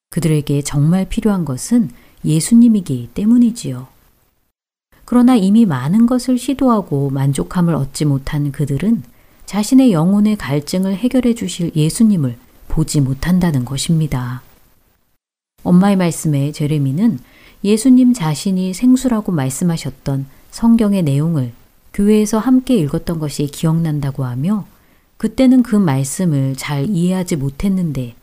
그들에게 0.10 0.62
정말 0.64 1.06
필요한 1.08 1.46
것은 1.46 1.92
예수님이기 2.26 3.10
때문이지요. 3.14 3.88
그러나 5.06 5.36
이미 5.36 5.66
많은 5.66 6.06
것을 6.06 6.38
시도하고 6.38 7.12
만족함을 7.12 7.76
얻지 7.76 8.06
못한 8.06 8.52
그들은 8.52 9.04
자신의 9.46 9.94
영혼의 9.94 10.36
갈증을 10.36 10.96
해결해 10.96 11.34
주실 11.34 11.72
예수님을 11.76 12.38
보지 12.68 13.00
못한다는 13.00 13.64
것입니다. 13.64 14.42
엄마의 15.64 15.96
말씀에 15.96 16.52
제레미는 16.52 17.20
예수님 17.64 18.14
자신이 18.14 18.74
생수라고 18.74 19.32
말씀하셨던 19.32 20.26
성경의 20.52 21.04
내용을 21.04 21.54
교회에서 21.98 22.38
함께 22.38 22.78
읽었던 22.78 23.18
것이 23.18 23.48
기억난다고 23.48 24.24
하며 24.24 24.68
그때는 25.18 25.64
그 25.64 25.76
말씀을 25.76 26.56
잘 26.56 26.88
이해하지 26.88 27.38
못했는데 27.38 28.14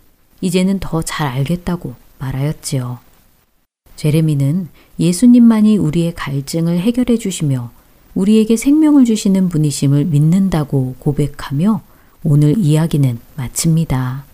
이제는 0.41 0.79
더 0.79 1.03
잘 1.03 1.27
알겠다고 1.27 1.97
말하였지요. 2.21 3.01
제레미는 3.97 4.69
예수님만이 5.01 5.77
우리의 5.77 6.15
갈증을 6.15 6.79
해결해 6.79 7.19
주시며 7.19 7.73
우리에게 8.15 8.57
생명을 8.57 9.07
주시는 9.07 9.49
분이심을 9.49 10.05
믿는다고 10.05 10.95
고백하며 11.01 11.83
오늘 12.23 12.57
이야기는 12.57 13.19
마칩니다. 13.35 14.25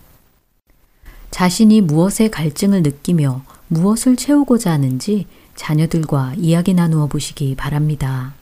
자신이 1.31 1.81
무엇에 1.81 2.29
갈증을 2.29 2.83
느끼며 2.83 3.43
무엇을 3.69 4.17
채우고자 4.17 4.71
하는지 4.71 5.25
자녀들과 5.55 6.35
이야기 6.37 6.75
나누어 6.75 7.07
보시기 7.07 7.55
바랍니다. 7.57 8.35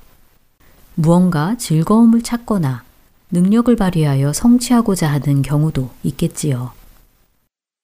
무언가 1.01 1.57
즐거움을 1.57 2.23
찾거나 2.23 2.83
능력을 3.31 3.75
발휘하여 3.77 4.33
성취하고자 4.33 5.09
하는 5.09 5.43
경우도 5.43 5.91
있겠지요. 6.03 6.73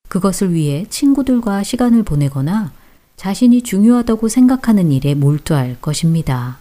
그것을 0.08 0.52
위해 0.52 0.84
친구들과 0.90 1.62
시간을 1.62 2.02
보내거나 2.02 2.72
자신이 3.14 3.62
중요하다고 3.62 4.28
생각하는 4.28 4.90
일에 4.90 5.14
몰두할 5.14 5.76
것입니다. 5.80 6.58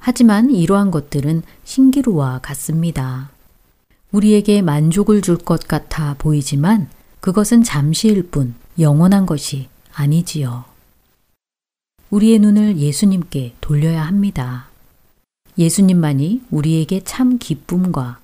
하지만 0.00 0.50
이러한 0.50 0.90
것들은 0.90 1.42
신기루와 1.62 2.40
같습니다. 2.42 3.30
우리에게 4.10 4.62
만족을 4.62 5.22
줄 5.22 5.38
것 5.38 5.68
같아 5.68 6.16
보이지만 6.18 6.88
그것은 7.20 7.62
잠시일 7.62 8.24
뿐 8.32 8.56
영원한 8.80 9.26
것이 9.26 9.68
아니지요. 9.94 10.64
우리의 12.10 12.40
눈을 12.40 12.78
예수님께 12.78 13.54
돌려야 13.60 14.02
합니다. 14.04 14.71
예수님만이 15.58 16.42
우리에게 16.50 17.00
참 17.04 17.38
기쁨과 17.38 18.18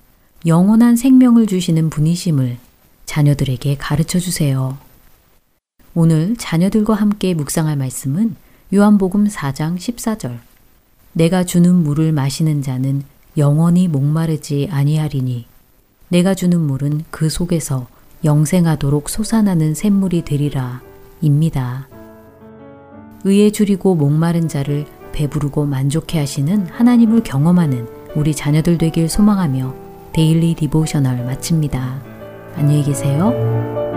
영원한 0.45 0.95
생명을 0.95 1.47
주시는 1.47 1.89
분이심을 1.89 2.57
자녀들에게 3.05 3.77
가르쳐 3.77 4.19
주세요. 4.19 4.77
오늘 5.93 6.35
자녀들과 6.37 6.93
함께 6.93 7.33
묵상할 7.33 7.75
말씀은 7.75 8.35
요한복음 8.73 9.27
4장 9.27 9.77
14절. 9.77 10.37
내가 11.13 11.43
주는 11.43 11.73
물을 11.75 12.11
마시는 12.11 12.61
자는 12.61 13.03
영원히 13.37 13.87
목마르지 13.87 14.69
아니하리니 14.71 15.45
내가 16.09 16.33
주는 16.33 16.59
물은 16.59 17.05
그 17.09 17.29
속에서 17.29 17.87
영생하도록 18.23 19.09
솟아나는 19.09 19.73
샘물이 19.73 20.23
되리라 20.25 20.81
입니다. 21.21 21.87
의에 23.23 23.49
주리고 23.49 23.95
목마른 23.95 24.47
자를 24.47 24.85
배부르고 25.11 25.65
만족해 25.65 26.19
하시는 26.19 26.67
하나님을 26.67 27.23
경험하는 27.23 27.87
우리 28.15 28.33
자녀들 28.33 28.77
되길 28.77 29.09
소망하며 29.09 29.73
Daily 30.13 30.55
Devotional 30.55 31.23
마칩니다. 31.25 32.01
안녕히 32.55 32.83
계세요. 32.83 33.88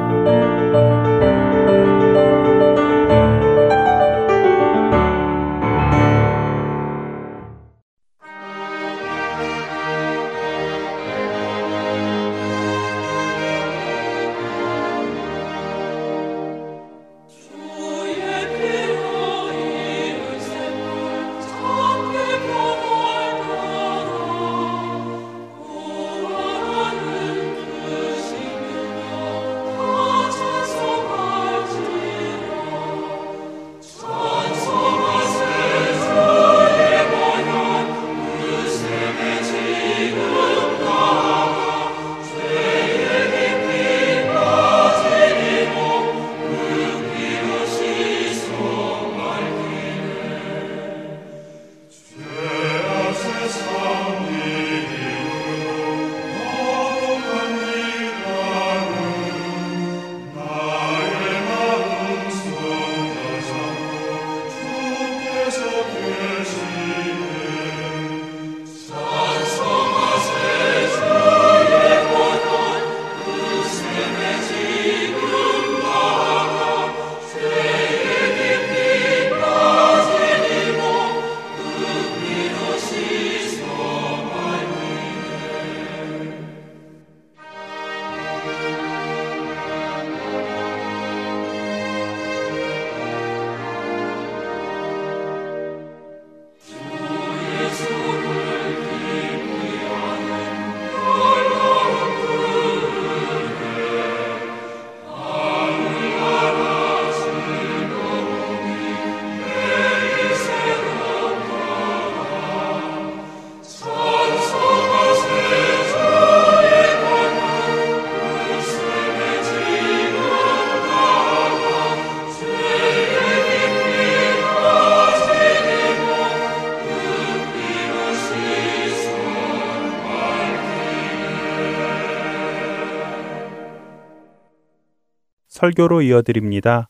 설교로 135.63 136.03
이어드립니다. 136.03 136.89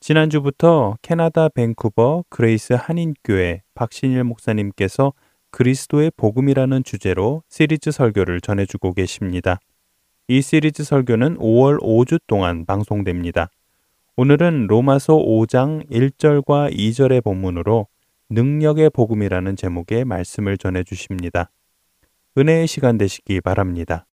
지난주부터 0.00 0.96
캐나다 1.02 1.50
밴쿠버 1.50 2.24
그레이스 2.30 2.72
한인교회 2.72 3.60
박신일 3.74 4.24
목사님께서 4.24 5.12
그리스도의 5.50 6.12
복음이라는 6.16 6.84
주제로 6.84 7.42
시리즈 7.50 7.90
설교를 7.90 8.40
전해주고 8.40 8.94
계십니다. 8.94 9.60
이 10.26 10.40
시리즈 10.40 10.84
설교는 10.84 11.36
5월 11.36 11.82
5주 11.82 12.18
동안 12.26 12.64
방송됩니다. 12.64 13.50
오늘은 14.16 14.68
로마서 14.68 15.18
5장 15.18 15.86
1절과 15.90 16.74
2절의 16.74 17.22
본문으로 17.22 17.88
능력의 18.30 18.88
복음이라는 18.88 19.54
제목의 19.54 20.06
말씀을 20.06 20.56
전해 20.56 20.82
주십니다. 20.82 21.50
은혜의 22.38 22.68
시간 22.68 22.96
되시기 22.96 23.42
바랍니다. 23.42 24.06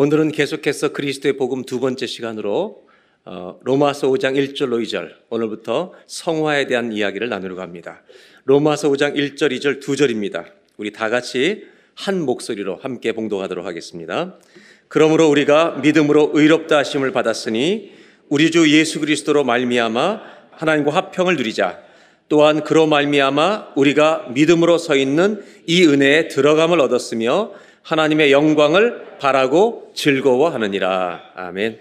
오늘은 0.00 0.30
계속해서 0.30 0.92
그리스도의 0.92 1.36
복음 1.36 1.64
두 1.64 1.80
번째 1.80 2.06
시간으로 2.06 2.86
어, 3.24 3.58
로마서 3.64 4.06
5장 4.06 4.36
1절로 4.36 4.80
2절 4.80 5.10
오늘부터 5.28 5.92
성화에 6.06 6.68
대한 6.68 6.92
이야기를 6.92 7.28
나누려고 7.28 7.62
합니다. 7.62 8.04
로마서 8.44 8.90
5장 8.90 9.16
1절, 9.16 9.50
2절 9.58 9.80
두 9.80 9.96
절입니다. 9.96 10.44
우리 10.76 10.92
다 10.92 11.08
같이 11.08 11.64
한 11.96 12.24
목소리로 12.24 12.76
함께 12.76 13.10
봉독하도록 13.10 13.66
하겠습니다. 13.66 14.38
그러므로 14.86 15.28
우리가 15.30 15.80
믿음으로 15.82 16.30
의롭다 16.32 16.78
하심을 16.78 17.10
받았으니 17.10 17.90
우리 18.28 18.52
주 18.52 18.70
예수 18.72 19.00
그리스도로 19.00 19.42
말미암아 19.42 20.20
하나님과 20.52 20.92
화평을 20.92 21.34
누리자. 21.34 21.82
또한 22.28 22.62
그로 22.62 22.86
말미암아 22.86 23.72
우리가 23.74 24.28
믿음으로 24.32 24.78
서 24.78 24.94
있는 24.94 25.42
이 25.66 25.84
은혜에 25.84 26.28
들어감을 26.28 26.78
얻었으며 26.78 27.52
하나님의 27.82 28.32
영광을 28.32 29.18
바라고 29.18 29.92
즐거워하느니라. 29.94 31.32
아멘. 31.34 31.78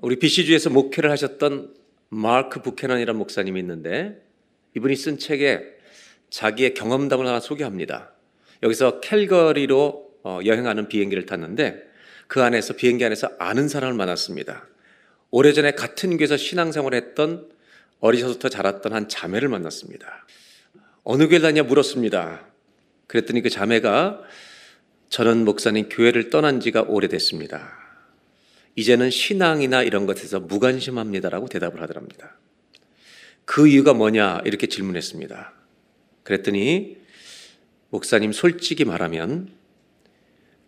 우리 0.00 0.18
BC주에서 0.18 0.70
목회를 0.70 1.10
하셨던 1.10 1.74
마크 2.08 2.62
부캐넌이라는 2.62 3.18
목사님이 3.18 3.60
있는데 3.60 4.22
이분이 4.76 4.94
쓴 4.96 5.18
책에 5.18 5.62
자기의 6.30 6.74
경험담을 6.74 7.26
하나 7.26 7.40
소개합니다. 7.40 8.12
여기서 8.62 9.00
캘거리로 9.00 10.06
어, 10.22 10.40
여행하는 10.44 10.88
비행기를 10.88 11.26
탔는데 11.26 11.82
그 12.26 12.42
안에서 12.42 12.74
비행기 12.74 13.04
안에서 13.04 13.30
아는 13.38 13.68
사람을 13.68 13.94
만났습니다. 13.96 14.66
오래전에 15.30 15.72
같은 15.72 16.16
교회에서 16.16 16.36
신앙생활을 16.36 16.96
했던 16.96 17.48
어리서부터 18.00 18.48
자랐던 18.48 18.92
한 18.92 19.08
자매를 19.08 19.48
만났습니다. 19.48 20.26
어느 21.04 21.28
교회 21.28 21.40
다냐 21.40 21.62
물었습니다. 21.62 22.46
그랬더니 23.06 23.40
그 23.40 23.50
자매가 23.50 24.22
저는 25.08 25.44
목사님 25.44 25.88
교회를 25.88 26.30
떠난 26.30 26.60
지가 26.60 26.82
오래됐습니다. 26.82 27.86
이제는 28.74 29.10
신앙이나 29.10 29.82
이런 29.82 30.06
것에서 30.06 30.40
무관심합니다라고 30.40 31.48
대답을 31.48 31.80
하더랍니다. 31.82 32.36
그 33.44 33.68
이유가 33.68 33.94
뭐냐 33.94 34.42
이렇게 34.44 34.66
질문했습니다. 34.66 35.52
그랬더니 36.24 36.98
목사님 37.90 38.32
솔직히 38.32 38.84
말하면 38.84 39.50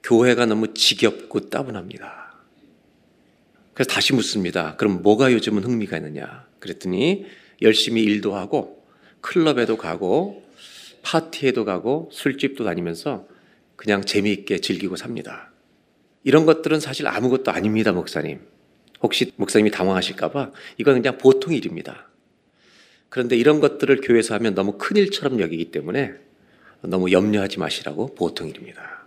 교회가 0.03 0.47
너무 0.47 0.73
지겹고 0.73 1.51
따분합니다. 1.51 2.33
그래서 3.75 3.91
다시 3.91 4.13
묻습니다. 4.15 4.77
그럼 4.77 5.03
뭐가 5.03 5.33
요즘은 5.33 5.65
흥미가 5.65 5.99
있느냐? 5.99 6.47
그랬더니 6.61 7.27
열심히 7.61 8.03
일도 8.03 8.35
하고 8.35 8.85
클럽에도 9.21 9.77
가고 9.77 10.45
파티에도 11.03 11.65
가고 11.65 12.09
술집도 12.13 12.65
다니면서 12.65 13.27
그냥 13.79 14.05
재미있게 14.05 14.59
즐기고 14.59 14.97
삽니다. 14.97 15.53
이런 16.25 16.47
것들은 16.47 16.81
사실 16.81 17.07
아무것도 17.07 17.53
아닙니다, 17.53 17.93
목사님. 17.93 18.41
혹시 19.01 19.33
목사님이 19.37 19.71
당황하실까봐 19.71 20.51
이건 20.79 20.95
그냥 20.95 21.17
보통 21.17 21.55
일입니다. 21.55 22.11
그런데 23.09 23.37
이런 23.37 23.61
것들을 23.61 24.01
교회에서 24.01 24.35
하면 24.35 24.57
너무 24.57 24.79
큰 24.79 24.97
일처럼 24.97 25.39
여기기 25.39 25.71
때문에 25.71 26.15
너무 26.83 27.13
염려하지 27.13 27.61
마시라고 27.61 28.17
보통 28.17 28.49
일입니다. 28.49 29.07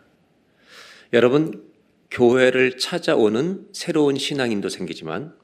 여러분, 1.12 1.70
교회를 2.10 2.78
찾아오는 2.78 3.68
새로운 3.74 4.18
신앙인도 4.18 4.70
생기지만 4.70 5.36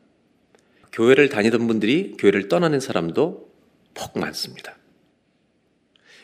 교회를 0.94 1.28
다니던 1.28 1.68
분들이 1.68 2.16
교회를 2.18 2.48
떠나는 2.48 2.80
사람도 2.80 3.52
폭 3.94 4.20
많습니다. 4.20 4.78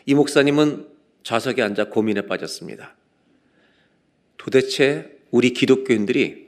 이 0.06 0.14
목사님은 0.14 0.93
좌석에 1.24 1.62
앉아 1.62 1.88
고민에 1.88 2.22
빠졌습니다. 2.26 2.94
도대체 4.36 5.18
우리 5.30 5.52
기독교인들이 5.52 6.44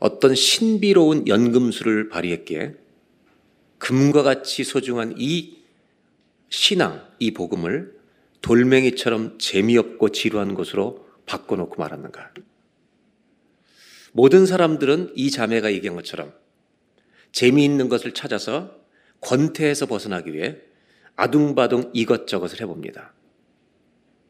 어떤 0.00 0.34
신비로운 0.34 1.28
연금술을 1.28 2.08
발휘했기에 2.08 2.74
금과 3.78 4.22
같이 4.22 4.64
소중한 4.64 5.14
이 5.16 5.58
신앙, 6.50 7.06
이 7.18 7.32
복음을 7.32 7.96
돌멩이처럼 8.42 9.38
재미없고 9.38 10.10
지루한 10.10 10.54
것으로 10.54 11.06
바꿔놓고 11.26 11.76
말았는가? 11.76 12.32
모든 14.12 14.46
사람들은 14.46 15.12
이 15.14 15.30
자매가 15.30 15.72
얘기한 15.72 15.94
것처럼 15.94 16.32
재미있는 17.30 17.88
것을 17.88 18.14
찾아서 18.14 18.76
권태에서 19.20 19.86
벗어나기 19.86 20.32
위해 20.32 20.56
아둥바둥 21.16 21.90
이것저것을 21.92 22.60
해봅니다. 22.62 23.12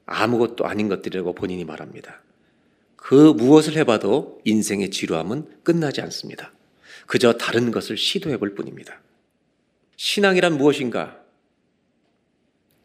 아무것도 0.09 0.67
아닌 0.67 0.89
것들이라고 0.89 1.35
본인이 1.35 1.65
말합니다. 1.65 2.23
그 2.97 3.15
무엇을 3.15 3.77
해봐도 3.77 4.41
인생의 4.45 4.91
지루함은 4.91 5.63
끝나지 5.63 6.01
않습니다. 6.01 6.53
그저 7.07 7.35
다른 7.35 7.71
것을 7.71 7.97
시도해 7.97 8.39
볼 8.39 8.55
뿐입니다. 8.55 9.01
신앙이란 9.97 10.57
무엇인가? 10.57 11.19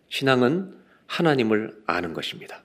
신앙은 0.09 0.75
하나님을 1.07 1.81
아는 1.85 2.13
것입니다. 2.13 2.63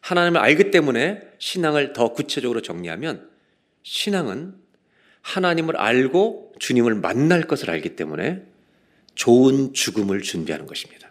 하나님을 0.00 0.40
알기 0.40 0.70
때문에 0.70 1.22
신앙을 1.38 1.92
더 1.92 2.12
구체적으로 2.12 2.60
정리하면 2.60 3.30
신앙은 3.82 4.54
하나님을 5.22 5.76
알고 5.76 6.54
주님을 6.58 6.94
만날 6.96 7.42
것을 7.42 7.70
알기 7.70 7.96
때문에 7.96 8.42
좋은 9.14 9.72
죽음을 9.72 10.20
준비하는 10.22 10.66
것입니다. 10.66 11.03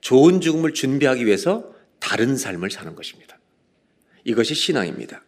좋은 0.00 0.40
죽음을 0.40 0.74
준비하기 0.74 1.26
위해서 1.26 1.74
다른 1.98 2.36
삶을 2.36 2.70
사는 2.70 2.94
것입니다. 2.94 3.38
이것이 4.24 4.54
신앙입니다. 4.54 5.22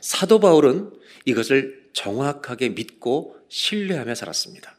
사도 0.00 0.40
바울은 0.40 0.92
이것을 1.24 1.88
정확하게 1.92 2.70
믿고 2.70 3.36
신뢰하며 3.48 4.14
살았습니다. 4.14 4.76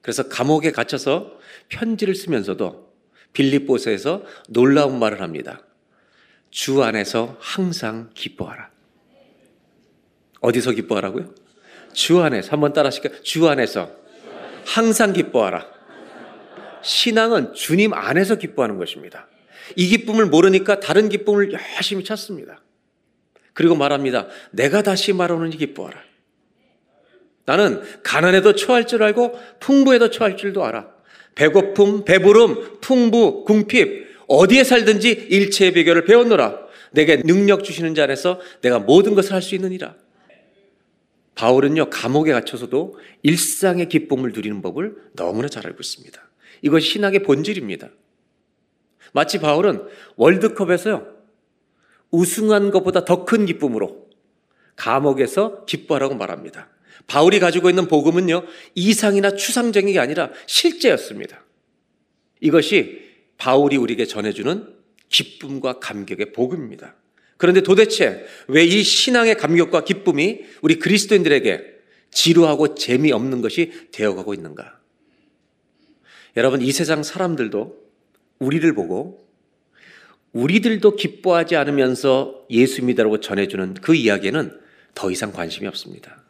그래서 0.00 0.28
감옥에 0.28 0.72
갇혀서 0.72 1.38
편지를 1.68 2.14
쓰면서도 2.14 2.92
빌립보서에서 3.32 4.24
놀라운 4.48 4.98
말을 4.98 5.20
합니다. 5.22 5.64
주 6.50 6.82
안에서 6.82 7.36
항상 7.40 8.10
기뻐하라. 8.14 8.70
어디서 10.40 10.72
기뻐하라고요? 10.72 11.34
주 11.92 12.20
안에서 12.20 12.52
한번 12.52 12.72
따라 12.72 12.88
하실까요? 12.88 13.22
주 13.22 13.48
안에서 13.48 13.90
항상 14.66 15.12
기뻐하라. 15.12 15.71
신앙은 16.82 17.54
주님 17.54 17.92
안에서 17.92 18.36
기뻐하는 18.36 18.78
것입니다. 18.78 19.28
이 19.76 19.88
기쁨을 19.88 20.26
모르니까 20.26 20.80
다른 20.80 21.08
기쁨을 21.08 21.52
열심히 21.52 22.04
찾습니다. 22.04 22.62
그리고 23.52 23.74
말합니다. 23.74 24.28
내가 24.50 24.82
다시 24.82 25.12
말하노니 25.12 25.56
기뻐하라. 25.56 26.00
나는 27.44 27.82
가난에도 28.02 28.54
처할 28.54 28.86
줄 28.86 29.02
알고 29.02 29.38
풍부에도 29.60 30.10
처할 30.10 30.36
줄도 30.36 30.64
알아. 30.64 30.88
배고픔, 31.34 32.04
배부름, 32.04 32.80
풍부, 32.80 33.44
궁핍 33.44 34.06
어디에 34.28 34.64
살든지 34.64 35.10
일체의 35.30 35.72
비결을 35.72 36.04
배웠노라. 36.04 36.60
내게 36.92 37.16
능력 37.16 37.64
주시는 37.64 37.94
자 37.94 38.04
안에서 38.04 38.40
내가 38.60 38.78
모든 38.78 39.14
것을 39.14 39.32
할 39.32 39.42
수 39.42 39.54
있느니라. 39.54 39.94
바울은요, 41.34 41.88
감옥에 41.90 42.32
갇혀서도 42.32 42.98
일상의 43.22 43.88
기쁨을 43.88 44.32
누리는 44.32 44.60
법을 44.60 44.96
너무나 45.14 45.48
잘 45.48 45.66
알고 45.66 45.78
있습니다. 45.80 46.20
이것이 46.62 46.88
신학의 46.90 47.22
본질입니다. 47.22 47.90
마치 49.12 49.38
바울은 49.38 49.82
월드컵에서요, 50.16 51.06
우승한 52.10 52.70
것보다 52.70 53.04
더 53.04 53.24
큰 53.24 53.46
기쁨으로 53.46 54.08
감옥에서 54.76 55.64
기뻐하라고 55.66 56.14
말합니다. 56.14 56.70
바울이 57.06 57.40
가지고 57.40 57.68
있는 57.68 57.88
복음은요, 57.88 58.44
이상이나 58.74 59.34
추상적인 59.34 59.92
게 59.92 59.98
아니라 59.98 60.30
실제였습니다. 60.46 61.44
이것이 62.40 63.02
바울이 63.38 63.76
우리에게 63.76 64.06
전해주는 64.06 64.74
기쁨과 65.08 65.78
감격의 65.80 66.32
복음입니다. 66.32 66.96
그런데 67.36 67.60
도대체 67.60 68.24
왜 68.46 68.64
이 68.64 68.82
신앙의 68.82 69.36
감격과 69.36 69.84
기쁨이 69.84 70.40
우리 70.62 70.78
그리스도인들에게 70.78 71.72
지루하고 72.12 72.74
재미없는 72.74 73.42
것이 73.42 73.72
되어가고 73.90 74.32
있는가? 74.34 74.78
여러분, 76.36 76.62
이 76.62 76.72
세상 76.72 77.02
사람들도 77.02 77.82
우리를 78.38 78.72
보고 78.74 79.26
우리들도 80.32 80.96
기뻐하지 80.96 81.56
않으면서 81.56 82.46
예수 82.50 82.84
믿으라고 82.84 83.20
전해주는 83.20 83.74
그 83.74 83.94
이야기에는 83.94 84.60
더 84.94 85.10
이상 85.10 85.32
관심이 85.32 85.66
없습니다. 85.68 86.22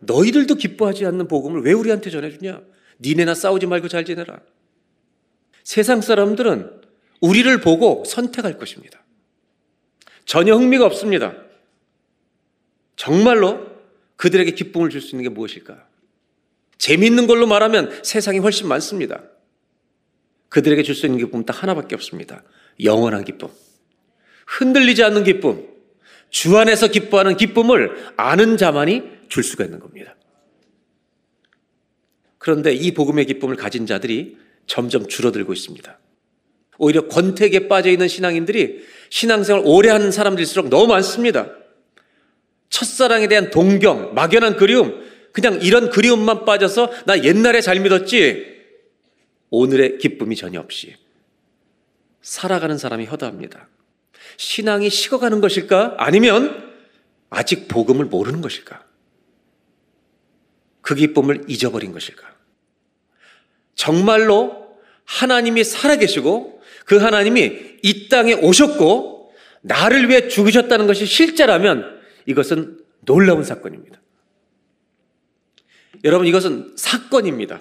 너희들도 0.00 0.54
기뻐하지 0.54 1.04
않는 1.06 1.28
복음을 1.28 1.62
왜 1.62 1.72
우리한테 1.72 2.10
전해주냐? 2.10 2.62
니네나 3.00 3.34
싸우지 3.34 3.66
말고 3.66 3.88
잘 3.88 4.04
지내라. 4.04 4.40
세상 5.62 6.00
사람들은 6.00 6.80
우리를 7.20 7.60
보고 7.60 8.04
선택할 8.06 8.58
것입니다. 8.58 9.02
전혀 10.24 10.54
흥미가 10.54 10.86
없습니다. 10.86 11.34
정말로 12.96 13.66
그들에게 14.16 14.52
기쁨을 14.52 14.90
줄 14.90 15.00
수 15.00 15.14
있는 15.14 15.24
게 15.24 15.28
무엇일까? 15.28 15.87
재미있는 16.78 17.26
걸로 17.26 17.46
말하면 17.46 18.00
세상이 18.02 18.38
훨씬 18.38 18.68
많습니다. 18.68 19.22
그들에게 20.48 20.82
줄 20.82 20.94
수 20.94 21.06
있는 21.06 21.18
기쁨은 21.18 21.44
딱 21.44 21.62
하나밖에 21.62 21.94
없습니다. 21.94 22.42
영원한 22.82 23.24
기쁨. 23.24 23.48
흔들리지 24.46 25.02
않는 25.04 25.24
기쁨. 25.24 25.66
주 26.30 26.56
안에서 26.56 26.88
기뻐하는 26.88 27.36
기쁨을 27.36 28.12
아는 28.16 28.56
자만이 28.56 29.02
줄 29.28 29.42
수가 29.42 29.64
있는 29.64 29.78
겁니다. 29.78 30.14
그런데 32.38 32.72
이 32.72 32.92
복음의 32.92 33.26
기쁨을 33.26 33.56
가진 33.56 33.84
자들이 33.86 34.38
점점 34.66 35.06
줄어들고 35.06 35.52
있습니다. 35.52 35.98
오히려 36.78 37.08
권태기에 37.08 37.66
빠져 37.68 37.90
있는 37.90 38.06
신앙인들이 38.06 38.84
신앙생활 39.10 39.62
오래 39.64 39.90
하는 39.90 40.12
사람들일수록 40.12 40.68
너무 40.68 40.86
많습니다. 40.86 41.50
첫사랑에 42.70 43.26
대한 43.26 43.50
동경, 43.50 44.14
막연한 44.14 44.56
그리움, 44.56 45.07
그냥 45.32 45.60
이런 45.62 45.90
그리움만 45.90 46.44
빠져서 46.44 47.04
나 47.06 47.22
옛날에 47.22 47.60
잘 47.60 47.80
믿었지. 47.80 48.58
오늘의 49.50 49.98
기쁨이 49.98 50.36
전혀 50.36 50.60
없이 50.60 50.94
살아가는 52.20 52.76
사람이 52.76 53.06
허다합니다. 53.06 53.68
신앙이 54.36 54.90
식어가는 54.90 55.40
것일까? 55.40 55.94
아니면 55.98 56.72
아직 57.30 57.68
복음을 57.68 58.04
모르는 58.04 58.40
것일까? 58.40 58.84
그 60.82 60.94
기쁨을 60.94 61.44
잊어버린 61.48 61.92
것일까? 61.92 62.26
정말로 63.74 64.78
하나님이 65.04 65.64
살아계시고 65.64 66.62
그 66.84 66.96
하나님이 66.98 67.78
이 67.82 68.08
땅에 68.08 68.34
오셨고 68.34 69.32
나를 69.62 70.08
위해 70.08 70.28
죽으셨다는 70.28 70.86
것이 70.86 71.06
실제라면 71.06 72.00
이것은 72.26 72.78
놀라운 73.00 73.44
사건입니다. 73.44 73.97
여러분 76.04 76.26
이것은 76.26 76.72
사건입니다. 76.76 77.60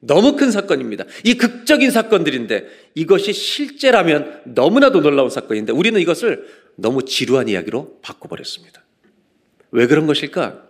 너무 0.00 0.36
큰 0.36 0.50
사건입니다. 0.50 1.04
이 1.24 1.34
극적인 1.34 1.90
사건들인데 1.90 2.66
이것이 2.94 3.32
실제라면 3.32 4.42
너무나도 4.44 5.00
놀라운 5.00 5.30
사건인데 5.30 5.72
우리는 5.72 6.00
이것을 6.00 6.46
너무 6.76 7.04
지루한 7.04 7.48
이야기로 7.48 8.00
바꿔버렸습니다. 8.02 8.84
왜 9.72 9.86
그런 9.86 10.06
것일까? 10.06 10.68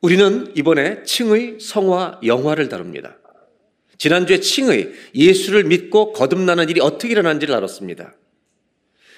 우리는 0.00 0.52
이번에 0.54 1.02
칭의 1.02 1.58
성화 1.60 2.20
영화를 2.24 2.68
다룹니다. 2.68 3.16
지난주에 3.96 4.38
칭의 4.38 4.92
예수를 5.14 5.64
믿고 5.64 6.12
거듭나는 6.12 6.68
일이 6.68 6.80
어떻게 6.80 7.10
일어난지를 7.12 7.54
알았습니다. 7.54 8.14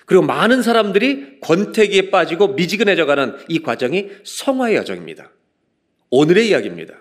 그리고 0.06 0.24
많은 0.24 0.62
사람들이 0.62 1.40
권태기에 1.40 2.10
빠지고 2.10 2.48
미지근해져가는 2.54 3.36
이 3.48 3.60
과정이 3.60 4.08
성화의 4.24 4.76
여정입니다. 4.76 5.30
오늘의 6.10 6.48
이야기입니다. 6.48 6.94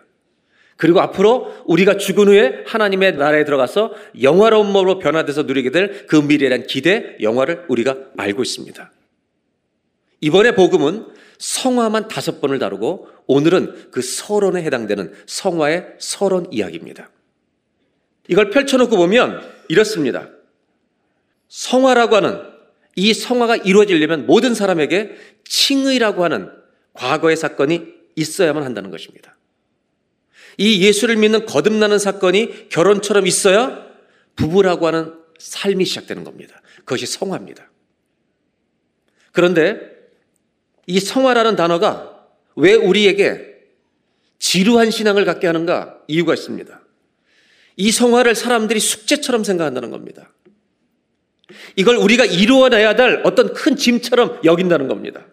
그리고 0.78 1.01
앞으로 1.01 1.53
우리가 1.66 1.97
죽은 1.97 2.28
후에 2.30 2.64
하나님의 2.66 3.18
나라에 3.18 3.43
들어가서 3.43 3.93
영화로운 4.22 4.72
몸으로 4.72 4.97
변화돼서 4.99 5.43
누리게 5.43 5.72
될 5.72 6.07
그 6.07 6.16
미래에 6.16 6.49
대한 6.49 6.66
기대, 6.66 7.18
영화를 7.22 7.66
우리가 7.68 7.97
알고 8.16 8.41
있습니다. 8.41 8.91
이번에 10.22 10.55
복음은 10.55 11.07
성화만 11.38 12.07
다섯 12.07 12.39
번을 12.39 12.60
다루고 12.60 13.07
오늘은 13.28 13.91
그 13.91 14.01
서론에 14.01 14.64
해당되는 14.64 15.14
성화의 15.26 15.95
서론 15.99 16.47
이야기입니다. 16.51 17.10
이걸 18.28 18.49
펼쳐놓고 18.49 18.95
보면 18.95 19.41
이렇습니다. 19.68 20.30
성화라고 21.49 22.16
하는 22.16 22.41
이 22.95 23.14
성화가 23.14 23.57
이루어지려면 23.57 24.26
모든 24.26 24.53
사람에게 24.53 25.16
칭의라고 25.43 26.24
하는 26.24 26.49
과거의 26.93 27.36
사건이 27.36 27.99
있어야만 28.20 28.63
한다는 28.63 28.91
것입니다. 28.91 29.38
이 30.57 30.86
예수를 30.86 31.15
믿는 31.15 31.45
거듭나는 31.45 31.99
사건이 31.99 32.70
결혼처럼 32.70 33.28
있어야 33.28 33.88
부부라고 34.36 34.88
하는 34.88 35.13
삶이 35.38 35.86
시작되는 35.86 36.24
겁니다. 36.24 36.61
그것이 36.80 37.05
성화입니다. 37.05 37.70
그런데 39.32 39.80
이 40.86 40.99
성화라는 40.99 41.55
단어가 41.55 42.26
왜 42.55 42.74
우리에게 42.74 43.47
지루한 44.39 44.91
신앙을 44.91 45.26
갖게 45.26 45.47
하는가 45.47 45.99
이유가 46.07 46.34
있습니다. 46.34 46.82
이 47.78 47.91
성화를 47.91 48.36
사람들이 48.36 48.80
숙제처럼 48.80 49.43
생각한다는 49.43 49.91
겁니다. 49.91 50.34
이걸 51.76 51.95
우리가 51.95 52.26
이루어내야 52.26 52.95
될 52.95 53.22
어떤 53.24 53.53
큰 53.53 53.76
짐처럼 53.76 54.41
여긴다는 54.43 54.88
겁니다. 54.88 55.26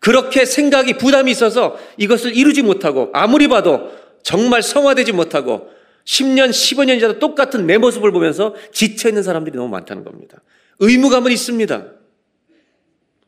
그렇게 0.00 0.44
생각이 0.46 0.94
부담이 0.94 1.30
있어서 1.30 1.78
이것을 1.98 2.34
이루지 2.34 2.62
못하고 2.62 3.10
아무리 3.12 3.48
봐도 3.48 3.92
정말 4.22 4.62
성화되지 4.62 5.12
못하고 5.12 5.70
10년, 6.04 6.50
15년 6.50 6.98
지나도 6.98 7.18
똑같은 7.18 7.66
내 7.66 7.78
모습을 7.78 8.10
보면서 8.10 8.54
지쳐있는 8.72 9.22
사람들이 9.22 9.56
너무 9.56 9.68
많다는 9.68 10.02
겁니다. 10.02 10.42
의무감은 10.78 11.30
있습니다. 11.30 11.86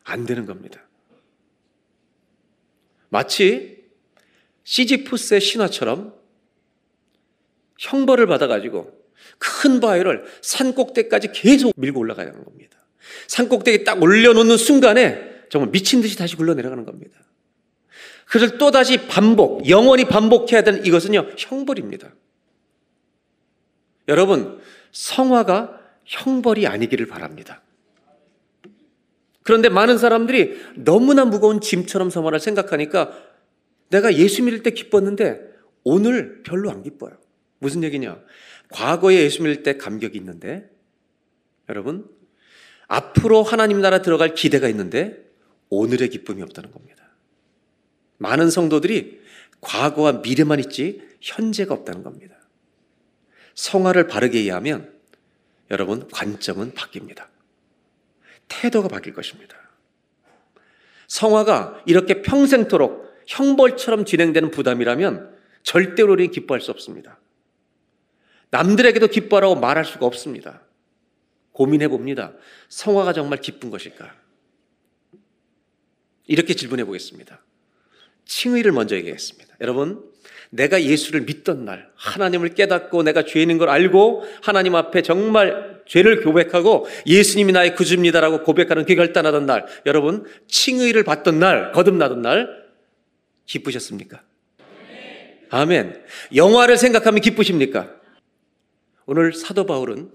안 0.05 0.27
되는 0.27 0.47
겁니다. 0.47 0.81
마치 3.11 3.83
시지푸스의 4.65 5.41
신화처럼 5.41 6.15
형벌을 7.79 8.27
받아가지고 8.27 8.91
큰 9.39 9.81
바위를 9.81 10.25
산 10.41 10.75
꼭대기까지 10.75 11.33
계속 11.33 11.73
밀고 11.77 12.01
올라가는 12.01 12.33
겁니다. 12.45 12.79
산 13.27 13.49
꼭대기 13.49 13.85
딱 13.85 14.03
올려놓는 14.03 14.57
순간에 14.57 15.32
정말 15.53 15.71
미친 15.71 16.01
듯이 16.01 16.17
다시 16.17 16.35
굴러 16.35 16.55
내려가는 16.55 16.87
겁니다. 16.87 17.21
그를 18.25 18.57
또다시 18.57 19.07
반복, 19.07 19.69
영원히 19.69 20.07
반복해야 20.07 20.63
되는 20.63 20.87
이것은요, 20.87 21.33
형벌입니다. 21.37 22.11
여러분, 24.09 24.59
성화가 24.93 25.79
형벌이 26.07 26.67
아니기를 26.67 27.05
바랍니다. 27.05 27.61
그런데 29.43 29.69
많은 29.69 29.99
사람들이 29.99 30.59
너무나 30.75 31.27
무거운 31.27 31.61
짐처럼 31.61 32.09
성화를 32.09 32.41
생각하니까 32.41 33.13
내가 33.91 34.15
예수 34.15 34.43
믿을 34.43 34.63
때 34.63 34.71
기뻤는데 34.71 35.39
오늘 35.85 36.43
별로 36.45 36.71
안 36.71 36.83
기뻐요. 36.83 37.13
무슨 37.59 37.85
얘기냐? 37.85 38.19
과거에 38.71 39.17
예수 39.17 39.43
믿을 39.43 39.63
때 39.63 39.77
감격이 39.77 40.17
있는데 40.17 40.71
여러분 41.69 42.09
앞으로 42.89 43.43
하나님 43.43 43.83
나라 43.83 44.01
들어갈 44.01 44.35
기대가 44.35 44.67
있는데 44.71 45.31
오늘의 45.75 46.11
기쁨이 46.11 46.43
없다는 46.43 46.71
겁니다. 46.71 47.03
많은 48.19 48.51
성도들이 48.51 49.23
과거와 49.63 50.21
미래만 50.23 50.61
있지 50.61 51.01
현재가 51.23 51.73
없다는 51.73 52.03
겁니다. 52.03 52.37
성화를 53.55 54.07
바르게 54.07 54.43
이해하면 54.43 54.93
여러분 55.71 56.07
관점은 56.09 56.75
바뀝니다. 56.75 57.27
태도가 58.49 58.89
바뀔 58.89 59.15
것입니다. 59.15 59.57
성화가 61.07 61.85
이렇게 61.87 62.21
평생토록 62.21 63.11
형벌처럼 63.27 64.05
진행되는 64.05 64.51
부담이라면 64.51 65.35
절대로 65.63 66.13
우리는 66.13 66.31
기뻐할 66.31 66.61
수 66.61 66.71
없습니다. 66.71 67.19
남들에게도 68.51 69.07
기뻐하라고 69.07 69.55
말할 69.55 69.87
수가 69.87 70.05
없습니다. 70.05 70.61
고민해 71.53 71.89
봅니다. 71.89 72.35
성화가 72.69 73.15
정말 73.15 73.41
기쁜 73.41 73.71
것일까? 73.71 74.22
이렇게 76.27 76.55
질문해 76.55 76.85
보겠습니다. 76.85 77.43
칭의를 78.25 78.73
먼저 78.73 78.97
얘기했습니다. 78.97 79.57
여러분, 79.61 80.03
내가 80.51 80.83
예수를 80.83 81.23
믿던 81.23 81.65
날, 81.65 81.91
하나님을 81.97 82.51
깨닫고 82.55 83.03
내가 83.03 83.25
죄인인 83.25 83.59
걸 83.59 83.69
알고 83.71 84.25
하나님 84.43 84.75
앞에 84.75 85.03
정말 85.03 85.83
죄를 85.87 86.23
고백하고 86.23 86.87
예수님이 87.07 87.53
나의 87.53 87.75
구주입니다라고 87.75 88.43
고백하는 88.43 88.85
그 88.85 88.95
결단하던 88.95 89.47
날, 89.47 89.67
여러분, 89.87 90.25
칭의를 90.49 91.05
받던 91.05 91.39
날, 91.39 91.73
거듭나던 91.73 92.23
날, 92.23 92.63
기쁘셨습니까? 93.47 94.23
아멘. 95.51 96.03
영화를 96.35 96.77
생각하면 96.77 97.21
기쁘십니까? 97.21 97.95
오늘 99.05 99.33
사도 99.33 99.67
바울은 99.67 100.11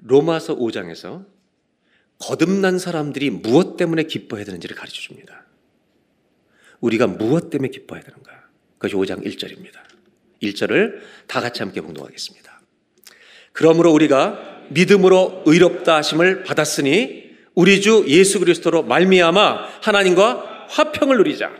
로마서 0.00 0.56
5장에서 0.56 1.24
거듭난 2.18 2.78
사람들이 2.78 3.30
무엇 3.30 3.76
때문에 3.76 4.04
기뻐해야 4.04 4.44
되는지를 4.44 4.76
가르쳐 4.76 5.00
줍니다. 5.00 5.46
우리가 6.80 7.06
무엇 7.06 7.50
때문에 7.50 7.68
기뻐해야 7.68 8.04
되는가? 8.04 8.30
그것이 8.78 8.94
5장 8.94 9.24
1절입니다. 9.24 9.74
1절을 10.42 11.00
다 11.26 11.40
같이 11.40 11.62
함께 11.62 11.80
봉독하겠습니다. 11.80 12.60
그러므로 13.52 13.92
우리가 13.92 14.62
믿음으로 14.70 15.42
의롭다 15.46 15.96
하심을 15.96 16.44
받았으니 16.44 17.32
우리 17.54 17.80
주 17.80 18.04
예수 18.08 18.40
그리스도로 18.40 18.82
말미암아 18.82 19.80
하나님과 19.82 20.66
화평을 20.70 21.18
누리자. 21.18 21.52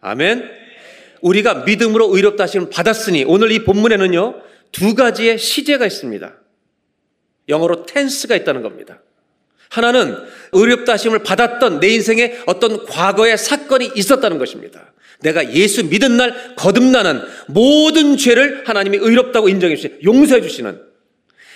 아멘. 0.00 0.50
우리가 1.22 1.64
믿음으로 1.64 2.14
의롭다 2.14 2.44
하심을 2.44 2.70
받았으니 2.70 3.24
오늘 3.24 3.50
이 3.52 3.64
본문에는요. 3.64 4.42
두 4.72 4.94
가지의 4.94 5.38
시제가 5.38 5.86
있습니다. 5.86 6.34
영어로 7.48 7.86
텐스가 7.86 8.36
있다는 8.36 8.62
겁니다. 8.62 9.02
하나는 9.72 10.16
의롭다 10.52 10.92
하심을 10.92 11.20
받았던 11.20 11.80
내 11.80 11.88
인생에 11.88 12.34
어떤 12.44 12.84
과거의 12.84 13.38
사건이 13.38 13.92
있었다는 13.94 14.36
것입니다. 14.36 14.92
내가 15.20 15.54
예수 15.54 15.86
믿은 15.86 16.18
날 16.18 16.54
거듭나는 16.56 17.22
모든 17.46 18.18
죄를 18.18 18.64
하나님이 18.66 18.98
의롭다고 19.00 19.48
인정해 19.48 19.74
주시 19.76 19.94
용서해 20.04 20.42
주시는 20.42 20.78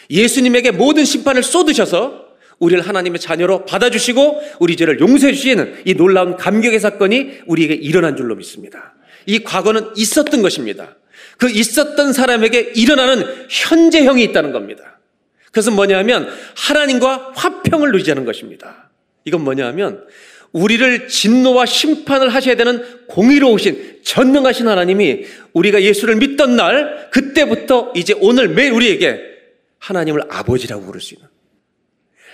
예수님에게 0.08 0.70
모든 0.70 1.04
심판을 1.04 1.42
쏟으셔서 1.42 2.24
우리를 2.58 2.88
하나님의 2.88 3.20
자녀로 3.20 3.66
받아주시고 3.66 4.40
우리 4.60 4.76
죄를 4.76 4.98
용서해 4.98 5.34
주시는 5.34 5.82
이 5.84 5.92
놀라운 5.92 6.38
감격의 6.38 6.80
사건이 6.80 7.40
우리에게 7.46 7.74
일어난 7.74 8.16
줄로 8.16 8.34
믿습니다. 8.34 8.94
이 9.26 9.40
과거는 9.40 9.90
있었던 9.94 10.40
것입니다. 10.40 10.96
그 11.36 11.50
있었던 11.50 12.14
사람에게 12.14 12.72
일어나는 12.76 13.26
현재형이 13.50 14.22
있다는 14.24 14.52
겁니다. 14.52 14.95
그것은 15.57 15.72
뭐냐면 15.72 16.28
하나님과 16.54 17.32
화평을 17.34 17.90
누리자는 17.92 18.26
것입니다. 18.26 18.90
이건 19.24 19.42
뭐냐면 19.42 20.04
우리를 20.52 21.09
진노와 21.09 21.64
심판을 21.64 22.28
하셔야 22.28 22.57
되는 22.57 23.07
공의로우신 23.07 24.00
전능하신 24.04 24.68
하나님이 24.68 25.24
우리가 25.54 25.82
예수를 25.82 26.16
믿던 26.16 26.57
날 26.57 27.09
그때부터 27.11 27.92
이제 27.96 28.14
오늘 28.20 28.48
매일 28.48 28.72
우리에게 28.72 29.18
하나님을 29.78 30.24
아버지라고 30.28 30.84
부를 30.84 31.00
수 31.00 31.14
있는 31.14 31.26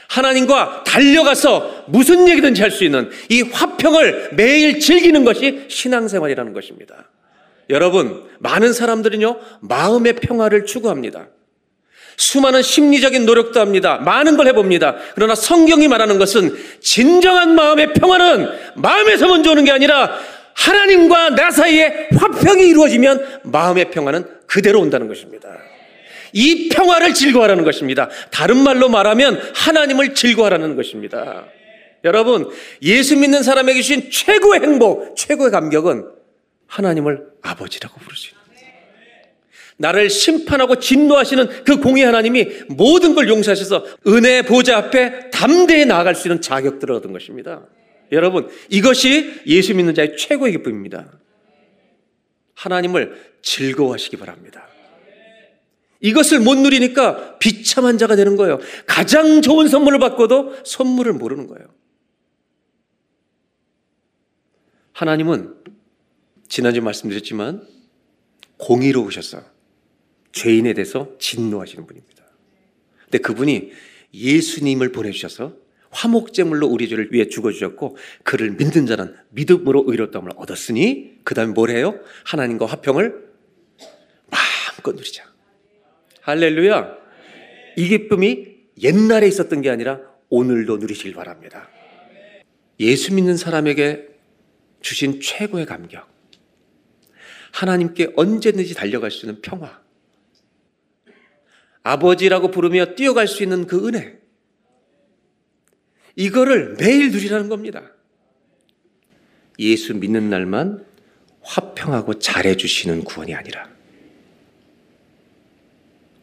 하나님과 0.09 0.83
달려가서 0.85 1.85
무슨 1.87 2.29
얘기든지 2.29 2.61
할 2.61 2.73
수 2.73 2.83
있는 2.83 3.09
이 3.29 3.43
화평을 3.43 4.31
매일 4.33 4.81
즐기는 4.81 5.25
것이 5.25 5.67
신앙생활이라는 5.69 6.53
것입니다. 6.53 7.09
여러분, 7.71 8.25
많은 8.41 8.73
사람들은요, 8.73 9.39
마음의 9.61 10.15
평화를 10.17 10.67
추구합니다. 10.67 11.29
수많은 12.23 12.63
심리적인 12.63 13.27
노력도 13.27 13.59
합니다. 13.59 13.99
많은 13.99 14.37
걸 14.37 14.47
해봅니다. 14.47 14.95
그러나 15.15 15.35
성경이 15.35 15.89
말하는 15.89 16.19
것은 16.19 16.57
진정한 16.81 17.57
마음의 17.57 17.95
평화는 17.95 18.49
마음에서 18.77 19.27
먼저 19.27 19.51
오는 19.51 19.65
게 19.65 19.73
아니라 19.73 20.19
하나님과 20.55 21.31
나 21.31 21.51
사이에 21.51 22.09
화평이 22.17 22.69
이루어지면 22.69 23.41
마음의 23.45 23.91
평화는 23.91 24.25
그대로 24.47 24.81
온다는 24.81 25.09
것입니다. 25.09 25.49
이 26.33 26.69
평화를 26.69 27.13
즐거워하라는 27.13 27.65
것입니다. 27.65 28.09
다른 28.31 28.57
말로 28.59 28.89
말하면 28.89 29.43
하나님을 29.55 30.15
즐거워하라는 30.15 30.77
것입니다. 30.77 31.47
여러분, 32.05 32.51
예수 32.83 33.17
믿는 33.17 33.43
사람에게 33.43 33.83
주신 33.83 34.11
최고의 34.11 34.61
행복, 34.61 35.17
최고의 35.17 35.51
감격은 35.51 36.07
하나님을 36.69 37.27
아버지라고 37.43 37.97
있는 38.01 38.09
나를 39.79 40.11
심판하고 40.11 40.79
진노하시는 40.79 41.65
그 41.65 41.81
공의 41.81 42.05
하나님이 42.05 42.47
모든 42.69 43.15
걸 43.15 43.29
용서하셔서 43.29 43.85
은혜 44.07 44.43
보좌 44.43 44.77
앞에 44.77 45.31
담대히 45.31 45.87
나아갈 45.87 46.15
수 46.15 46.29
있는 46.29 46.41
자격들을 46.41 46.95
얻은 46.97 47.13
것입니다. 47.13 47.67
여러분, 48.13 48.49
이것이 48.69 49.43
예수 49.47 49.75
믿는 49.75 49.95
자의 49.95 50.17
최고의 50.17 50.53
기쁨입니다. 50.53 51.11
하나님을 52.55 53.33
즐거워하시기 53.43 54.17
바랍니다. 54.19 54.69
이것을 56.01 56.41
못 56.41 56.59
누리니까 56.59 57.39
비참한 57.39 57.97
자가 57.97 58.17
되는 58.17 58.37
거예요. 58.37 58.59
가장 58.87 59.41
좋은 59.41 59.69
선물을 59.69 59.99
받고도 60.01 60.57
선물을 60.65 61.13
모르는 61.15 61.47
거예요. 61.47 61.67
하나님은 64.93 65.55
지난주 66.49 66.83
말씀드렸지만 66.83 67.67
공의로우셔서 68.59 69.52
죄인에 70.33 70.73
대해서 70.75 71.17
진노하시는 71.19 71.87
분입니다. 71.87 72.25
근데 73.05 73.19
그분이 73.19 73.73
예수님을 74.15 74.93
보내주셔서 74.93 75.57
화목제물로 75.91 76.67
우리 76.67 76.89
죄를 76.89 77.13
위해 77.13 77.29
죽어주셨고 77.29 77.97
그를 78.23 78.53
믿는 78.53 78.87
자는 78.87 79.15
믿음으로 79.31 79.85
의롭다함을 79.87 80.33
얻었으니 80.37 81.19
그 81.23 81.35
다음에 81.35 81.53
뭘 81.53 81.71
해요? 81.71 82.01
하나님과 82.25 82.67
화평을 82.67 83.31
마음껏 84.31 84.95
누리자. 84.95 85.31
할렐루야. 86.23 86.97
이 87.77 87.89
기쁨이 87.89 88.53
옛날에 88.83 89.29
있었던 89.29 89.61
게 89.61 89.71
아니라 89.71 90.01
오늘도 90.31 90.79
누리시길 90.79 91.13
바랍니다. 91.13 91.69
예수 92.81 93.15
믿는 93.15 93.37
사람에게 93.37 94.09
주신 94.81 95.21
최고의 95.21 95.67
감격. 95.67 96.09
하나님께 97.53 98.13
언제든지 98.17 98.75
달려갈 98.75 99.11
수 99.11 99.27
있는 99.27 99.43
평화. 99.43 99.82
아버지라고 101.83 102.51
부르며 102.51 102.95
뛰어갈 102.95 103.27
수 103.27 103.43
있는 103.43 103.67
그 103.67 103.87
은혜. 103.89 104.19
이거를 106.17 106.77
매일 106.79 107.11
누리라는 107.11 107.49
겁니다. 107.49 107.91
예수 109.59 109.95
믿는 109.95 110.31
날만 110.31 110.85
화평하고 111.43 112.19
잘해주시는 112.19 113.05
구원이 113.05 113.35
아니라 113.35 113.69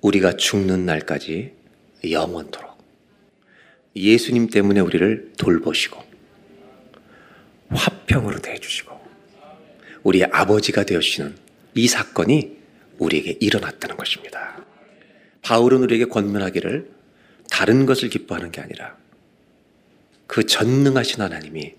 우리가 0.01 0.38
죽는 0.38 0.86
날까지 0.86 1.53
영원토록 2.10 2.78
예수님 3.95 4.47
때문에 4.47 4.80
우리를 4.80 5.34
돌보시고 5.38 6.01
화평으로 7.70 8.39
대해주시고 8.39 8.97
우리의 10.03 10.26
아버지가 10.32 10.86
되어주시는 10.86 11.36
이 11.76 11.88
사건이 11.88 12.57
우리에게 12.97 13.38
일어났다는 13.39 13.97
것입니다. 13.97 14.59
바울은 15.42 15.84
우리에게 15.84 16.06
권면하기를 16.06 16.92
다른 17.50 17.86
것을 17.86 18.10
기뻐하는 18.10 18.52
게 18.52 18.62
아니라 18.62 18.98
그 20.28 20.46
전능하신 20.46 21.22
하나님이 21.22 21.76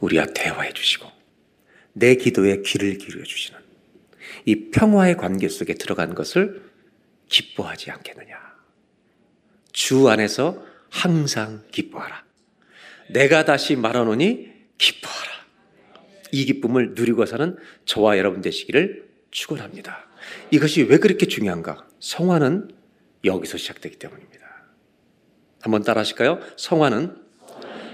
우리와 0.00 0.26
대화해 0.26 0.72
주시고 0.72 1.10
내 1.92 2.16
기도에 2.16 2.62
귀를 2.62 2.98
기울여 2.98 3.24
주시는 3.24 3.60
이 4.44 4.70
평화의 4.70 5.16
관계 5.16 5.48
속에 5.48 5.74
들어간 5.74 6.14
것을 6.14 6.62
기뻐하지 7.28 7.90
않겠느냐. 7.90 8.36
주 9.72 10.08
안에서 10.08 10.64
항상 10.90 11.62
기뻐하라. 11.70 12.24
내가 13.10 13.44
다시 13.44 13.76
말하노니 13.76 14.52
기뻐하라. 14.78 15.32
이 16.32 16.44
기쁨을 16.44 16.94
누리고 16.94 17.24
사는 17.26 17.56
저와 17.84 18.18
여러분 18.18 18.40
되시기를 18.40 19.08
축원합니다. 19.30 20.06
이것이 20.50 20.82
왜 20.82 20.98
그렇게 20.98 21.26
중요한가? 21.26 21.86
성화는 22.00 22.70
여기서 23.26 23.58
시작되기 23.58 23.98
때문입니다. 23.98 24.46
한번 25.60 25.82
따라 25.82 26.00
하실까요? 26.00 26.40
성화는 26.56 27.16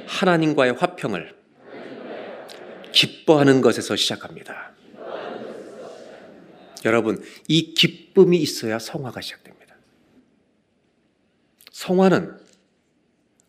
하나님과의 0.07 0.75
화평을 0.75 1.35
기뻐하는 2.93 3.61
것에서 3.63 3.97
시작합니다. 3.97 4.73
여러분, 6.85 7.23
이 7.49 7.75
기쁨이 7.75 8.37
있어야 8.39 8.79
성화가 8.79 9.21
시작됩니다. 9.21 9.77
성화는 11.71 12.37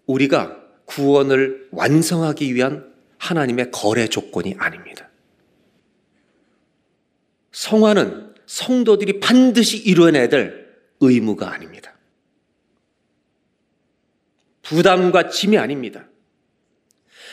우리가 0.05 0.61
구원을 0.86 1.69
완성하기 1.71 2.53
위한 2.53 2.93
하나님의 3.17 3.71
거래 3.71 4.07
조건이 4.07 4.55
아닙니다. 4.57 5.09
성화는 7.51 8.36
성도들이 8.45 9.19
반드시 9.19 9.77
이루어내야 9.77 10.29
될 10.29 10.62
의무가 11.10 11.51
아닙니다. 11.51 11.93
부담과 14.62 15.30
짐이 15.30 15.58
아닙니다. 15.58 16.08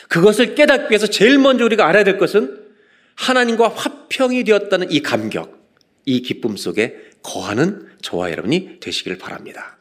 그것을 0.09 0.55
깨닫기 0.55 0.91
위해서 0.91 1.07
제일 1.07 1.37
먼저 1.39 1.63
우리가 1.65 1.87
알아야 1.87 2.03
될 2.03 2.17
것은 2.17 2.59
하나님과 3.15 3.69
화평이 3.69 4.43
되었다는 4.43 4.91
이 4.91 5.01
감격, 5.01 5.69
이 6.05 6.21
기쁨 6.21 6.57
속에 6.57 6.97
거하는 7.23 7.87
저와 8.01 8.31
여러분이 8.31 8.79
되시기를 8.79 9.17
바랍니다. 9.17 9.77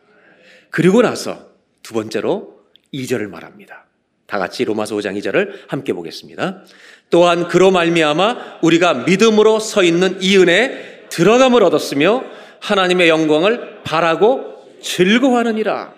그리고 0.71 1.03
나서 1.03 1.51
두 1.83 1.95
번째로 1.95 2.61
2절을 2.95 3.29
말합니다. 3.29 3.87
다 4.27 4.39
같이 4.39 4.65
로마서 4.65 4.95
5장 4.97 5.19
2절을 5.19 5.65
함께 5.67 5.93
보겠습니다. 5.93 6.63
또한 7.11 7.49
그로 7.49 7.73
말미암아 7.73 8.61
우리가 8.63 8.95
믿음으로 9.05 9.59
서 9.59 9.83
있는 9.83 10.23
이 10.23 10.37
은혜에 10.37 11.09
들어감을 11.09 11.65
얻었으며 11.65 12.25
하나님의 12.61 13.09
영광을 13.09 13.83
바라고 13.83 14.65
즐거워하느니라. 14.83 15.95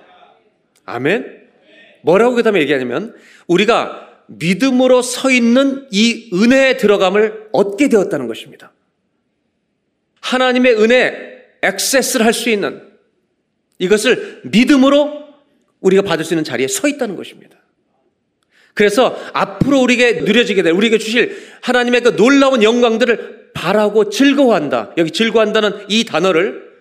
아멘. 0.85 1.43
뭐라고 2.03 2.35
그 2.35 2.43
다음에 2.43 2.61
얘기하냐면 2.61 3.15
우리가 3.47 4.09
믿음으로 4.27 5.03
서 5.03 5.31
있는 5.31 5.87
이 5.91 6.31
은혜에 6.33 6.77
들어감을 6.77 7.49
얻게 7.53 7.89
되었다는 7.89 8.27
것입니다. 8.27 8.73
하나님의 10.21 10.75
은혜 10.81 11.33
액세스를 11.63 12.25
할 12.25 12.33
수 12.33 12.49
있는 12.51 12.83
이것을 13.79 14.43
믿음으로 14.45 15.23
우리가 15.81 16.03
받을 16.03 16.25
수 16.25 16.35
있는 16.35 16.45
자리에 16.45 16.69
서 16.69 16.89
있다는 16.89 17.17
것입니다. 17.17 17.62
그래서 18.75 19.17
앞으로 19.33 19.81
우리에게 19.81 20.23
누려지게 20.23 20.63
될 20.63 20.73
우리에게 20.73 20.99
주실 20.99 21.37
하나님의 21.63 22.01
그 22.03 22.17
놀라운 22.17 22.63
영광들을 22.63 23.51
바라고 23.55 24.09
즐거워한다. 24.09 24.93
여기 24.97 25.11
즐거워한다는 25.11 25.85
이 25.89 26.05
단어를 26.05 26.73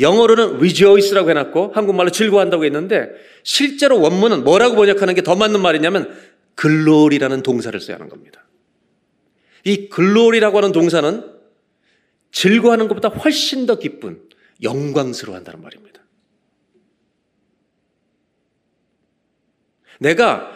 영어로는 0.00 0.56
rejoice라고 0.56 1.30
해놨고 1.30 1.72
한국말로 1.74 2.10
즐거워한다고 2.10 2.64
했는데 2.64 3.10
실제로 3.42 4.00
원문은 4.00 4.42
뭐라고 4.42 4.74
번역하는 4.74 5.14
게 5.14 5.22
더 5.22 5.36
맞는 5.36 5.60
말이냐면 5.60 6.16
글로리라는 6.56 7.42
동사를 7.42 7.78
써야 7.80 7.96
하는 7.96 8.08
겁니다. 8.08 8.44
이 9.64 9.88
글로리라고 9.88 10.58
하는 10.58 10.72
동사는 10.72 11.32
즐거워하는 12.32 12.88
것보다 12.88 13.08
훨씬 13.08 13.66
더 13.66 13.78
기쁜 13.78 14.20
영광스러워한다는 14.62 15.62
말입니다. 15.62 16.02
내가 20.00 20.52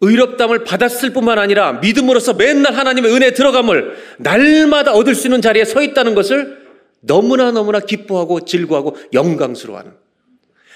의롭담을 0.00 0.64
받았을 0.64 1.12
뿐만 1.12 1.38
아니라 1.38 1.74
믿음으로써 1.74 2.34
맨날 2.34 2.74
하나님의 2.74 3.12
은혜에 3.12 3.32
들어감을 3.32 3.96
날마다 4.18 4.92
얻을 4.92 5.14
수 5.14 5.26
있는 5.26 5.42
자리에 5.42 5.64
서 5.64 5.82
있다는 5.82 6.14
것을 6.14 6.60
너무나 7.00 7.50
너무나 7.50 7.80
기뻐하고 7.80 8.44
즐거워하고 8.44 8.96
영광스러워하는 9.12 9.92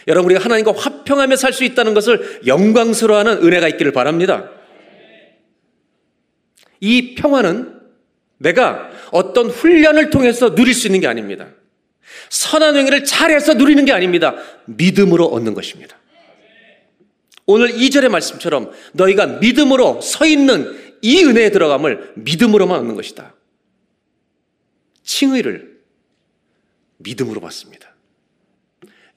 여러분 0.07 0.31
우리가 0.31 0.45
하나님과 0.45 0.73
화평하며 0.77 1.37
살 1.37 1.53
수 1.53 1.65
있다는 1.65 1.95
것을 1.95 2.41
영광스러워하는 2.47 3.45
은혜가 3.45 3.69
있기를 3.69 3.93
바랍니다. 3.93 4.51
이 6.81 7.15
평화는 7.15 7.81
내가 8.39 8.91
어떤 9.11 9.49
훈련을 9.49 10.11
통해서 10.11 10.55
누릴 10.55 10.75
수 10.75 10.87
있는 10.87 11.01
게 11.01 11.07
아닙니다. 11.07 11.49
선한 12.29 12.77
행위를 12.77 13.05
잘해서 13.05 13.55
누리는 13.55 13.85
게 13.87 13.93
아닙니다. 13.93 14.35
믿음으로 14.67 15.25
얻는 15.27 15.55
것입니다. 15.55 15.97
오늘 17.47 17.69
2절의 17.73 18.09
말씀처럼 18.09 18.73
너희가 18.93 19.27
믿음으로 19.27 20.01
서 20.01 20.27
있는 20.27 20.99
이 21.03 21.23
은혜에 21.25 21.51
들어감을 21.51 22.15
믿음으로만 22.17 22.81
얻는 22.81 22.95
것이다. 22.95 23.35
칭의를 25.03 25.83
믿음으로 26.99 27.41
받습니다. 27.41 27.95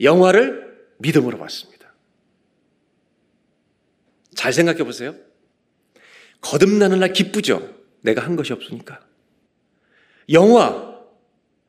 영화를 0.02 0.78
믿음으로 0.98 1.38
받습니다. 1.38 1.94
잘 4.36 4.52
생각해 4.54 4.84
보세요. 4.84 5.16
거듭나는 6.42 7.00
날 7.00 7.14
기쁘죠? 7.14 7.76
내가 8.02 8.24
한 8.24 8.36
것이 8.36 8.54
없으니까. 8.54 9.00
영화, 10.32 10.96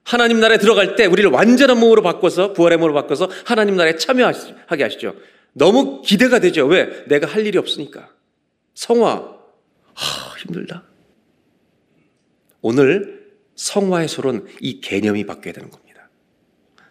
하나님 0.05 0.41
나라에 0.41 0.59
들어갈 0.59 0.97
때 0.97 1.07
우리를 1.07 1.31
완전한 1.31 1.79
몸으로 1.79 2.03
바꿔서, 2.03 2.53
부활의 2.53 2.79
몸으로 2.79 2.95
바꿔서 2.95 3.31
하나님 3.45 3.77
나라에 3.77 3.97
참여하게 3.97 4.83
하시죠. 4.83 5.15
너무 5.53 6.03
기대가 6.03 6.39
되죠. 6.39 6.67
왜? 6.67 7.05
내가 7.07 7.27
할 7.27 7.47
일이 7.47 7.59
없으니까. 7.59 8.15
성화, 8.75 9.39
하, 9.95 10.37
힘들다. 10.39 10.85
오늘 12.61 13.37
성화의 13.57 14.09
솔은 14.09 14.47
이 14.61 14.81
개념이 14.81 15.25
바뀌어야 15.27 15.53
되는 15.53 15.71
겁니다. 15.71 16.09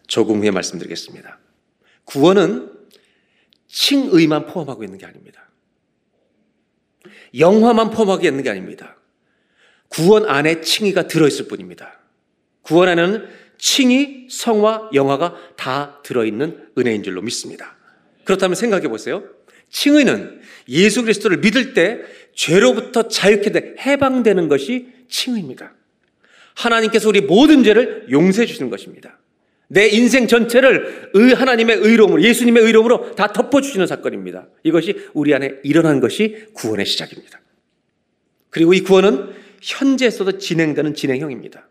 조금 0.08 0.42
후에 0.42 0.52
말씀드리겠습니다. 0.52 1.40
구원은 2.06 2.72
칭의만 3.68 4.48
포함하고 4.48 4.84
있는 4.84 4.98
게 4.98 5.06
아닙니다. 5.06 5.50
영화만 7.38 7.92
포함하고 7.92 8.26
있는 8.26 8.44
게 8.44 8.50
아닙니다. 8.50 8.98
구원 9.90 10.26
안에 10.26 10.62
칭의가 10.62 11.08
들어있을 11.08 11.48
뿐입니다. 11.48 12.00
구원 12.62 12.90
안에는 12.90 13.28
칭의, 13.58 14.28
성화, 14.30 14.92
영화가 14.94 15.56
다 15.56 16.02
들어있는 16.04 16.74
은혜인 16.78 17.04
줄로 17.04 17.22
믿습니다. 17.22 17.77
그렇다면 18.28 18.56
생각해 18.56 18.90
보세요. 18.90 19.24
칭의는 19.70 20.42
예수 20.68 21.02
그리스도를 21.02 21.38
믿을 21.38 21.74
때 21.74 22.02
죄로부터 22.36 23.08
자유케 23.08 23.52
돼 23.52 23.76
해방되는 23.80 24.50
것이 24.50 24.90
칭의입니다. 25.08 25.74
하나님께서 26.54 27.08
우리 27.08 27.22
모든 27.22 27.64
죄를 27.64 28.08
용서해 28.12 28.46
주시는 28.46 28.70
것입니다. 28.70 29.18
내 29.70 29.88
인생 29.88 30.28
전체를 30.28 31.12
의 31.14 31.34
하나님의 31.34 31.78
의로움으로 31.78 32.22
예수님의 32.22 32.64
의로움으로 32.64 33.16
다 33.16 33.32
덮어 33.32 33.62
주시는 33.62 33.88
사건입니다. 33.88 34.50
이것이 34.64 35.10
우리 35.14 35.34
안에 35.34 35.60
일어난 35.64 36.02
것이 36.02 36.48
구원의 36.54 36.86
시작입니다. 36.86 37.40
그리고 38.50 38.74
이 38.74 38.82
구원은 38.82 39.34
현재에서도 39.62 40.38
진행되는 40.38 40.96
진행형입니다. 40.96 41.70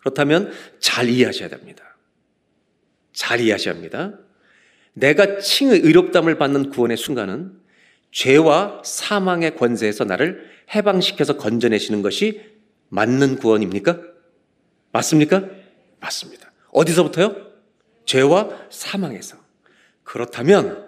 그렇다면 0.00 0.52
잘 0.78 1.10
이해하셔야 1.10 1.50
됩니다. 1.50 1.98
잘 3.12 3.40
이해하셔야 3.40 3.74
합니다. 3.74 4.18
내가 4.96 5.38
칭의 5.38 5.80
의롭담을 5.80 6.38
받는 6.38 6.70
구원의 6.70 6.96
순간은 6.96 7.52
죄와 8.12 8.80
사망의 8.82 9.56
권세에서 9.56 10.04
나를 10.04 10.48
해방시켜서 10.74 11.36
건져내시는 11.36 12.00
것이 12.00 12.40
맞는 12.88 13.36
구원입니까? 13.36 14.00
맞습니까? 14.92 15.44
맞습니다. 16.00 16.50
어디서부터요? 16.72 17.36
죄와 18.06 18.48
사망에서. 18.70 19.36
그렇다면 20.02 20.86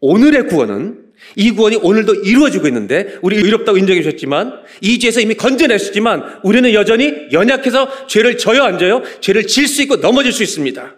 오늘의 0.00 0.46
구원은 0.46 1.12
이 1.36 1.50
구원이 1.52 1.76
오늘도 1.76 2.14
이루어지고 2.14 2.66
있는데 2.68 3.18
우리 3.20 3.36
의롭다고 3.36 3.76
인정해 3.76 4.02
주셨지만 4.02 4.62
이 4.80 4.98
죄에서 4.98 5.20
이미 5.20 5.34
건져냈었지만 5.34 6.40
우리는 6.42 6.72
여전히 6.72 7.28
연약해서 7.32 8.06
죄를 8.06 8.38
져요 8.38 8.62
안 8.62 8.78
져요? 8.78 9.02
죄를 9.20 9.46
질 9.46 9.68
수 9.68 9.82
있고 9.82 9.96
넘어질 9.96 10.32
수 10.32 10.42
있습니다. 10.42 10.96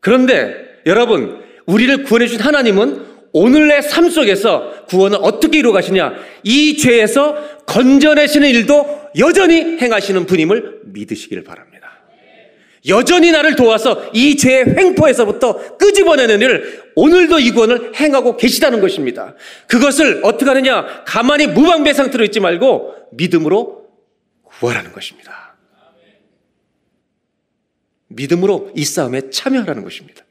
그런데 0.00 0.65
여러분 0.86 1.42
우리를 1.66 2.04
구원해 2.04 2.26
주신 2.26 2.40
하나님은 2.40 3.16
오늘의 3.32 3.82
삶 3.82 4.08
속에서 4.08 4.86
구원을 4.86 5.18
어떻게 5.20 5.58
이루어 5.58 5.72
가시냐? 5.72 6.14
이 6.44 6.78
죄에서 6.78 7.64
건져내시는 7.66 8.48
일도 8.48 9.10
여전히 9.18 9.78
행하시는 9.78 10.24
분임을 10.24 10.80
믿으시기를 10.84 11.44
바랍니다. 11.44 11.76
여전히 12.88 13.32
나를 13.32 13.56
도와서 13.56 14.10
이 14.14 14.36
죄의 14.36 14.76
횡포에서부터 14.76 15.76
끄집어내는 15.76 16.40
일을 16.40 16.92
오늘도 16.94 17.40
이 17.40 17.50
구원을 17.50 17.92
행하고 17.96 18.36
계시다는 18.36 18.80
것입니다. 18.80 19.34
그것을 19.66 20.20
어떻게 20.22 20.46
하느냐? 20.46 21.04
가만히 21.04 21.48
무방비 21.48 21.92
상태로 21.92 22.24
있지 22.24 22.38
말고 22.38 22.94
믿음으로 23.12 23.86
구하라는 24.44 24.92
것입니다. 24.92 25.56
믿음으로 28.08 28.70
이 28.76 28.84
싸움에 28.84 29.30
참여하라는 29.30 29.82
것입니다. 29.82 30.25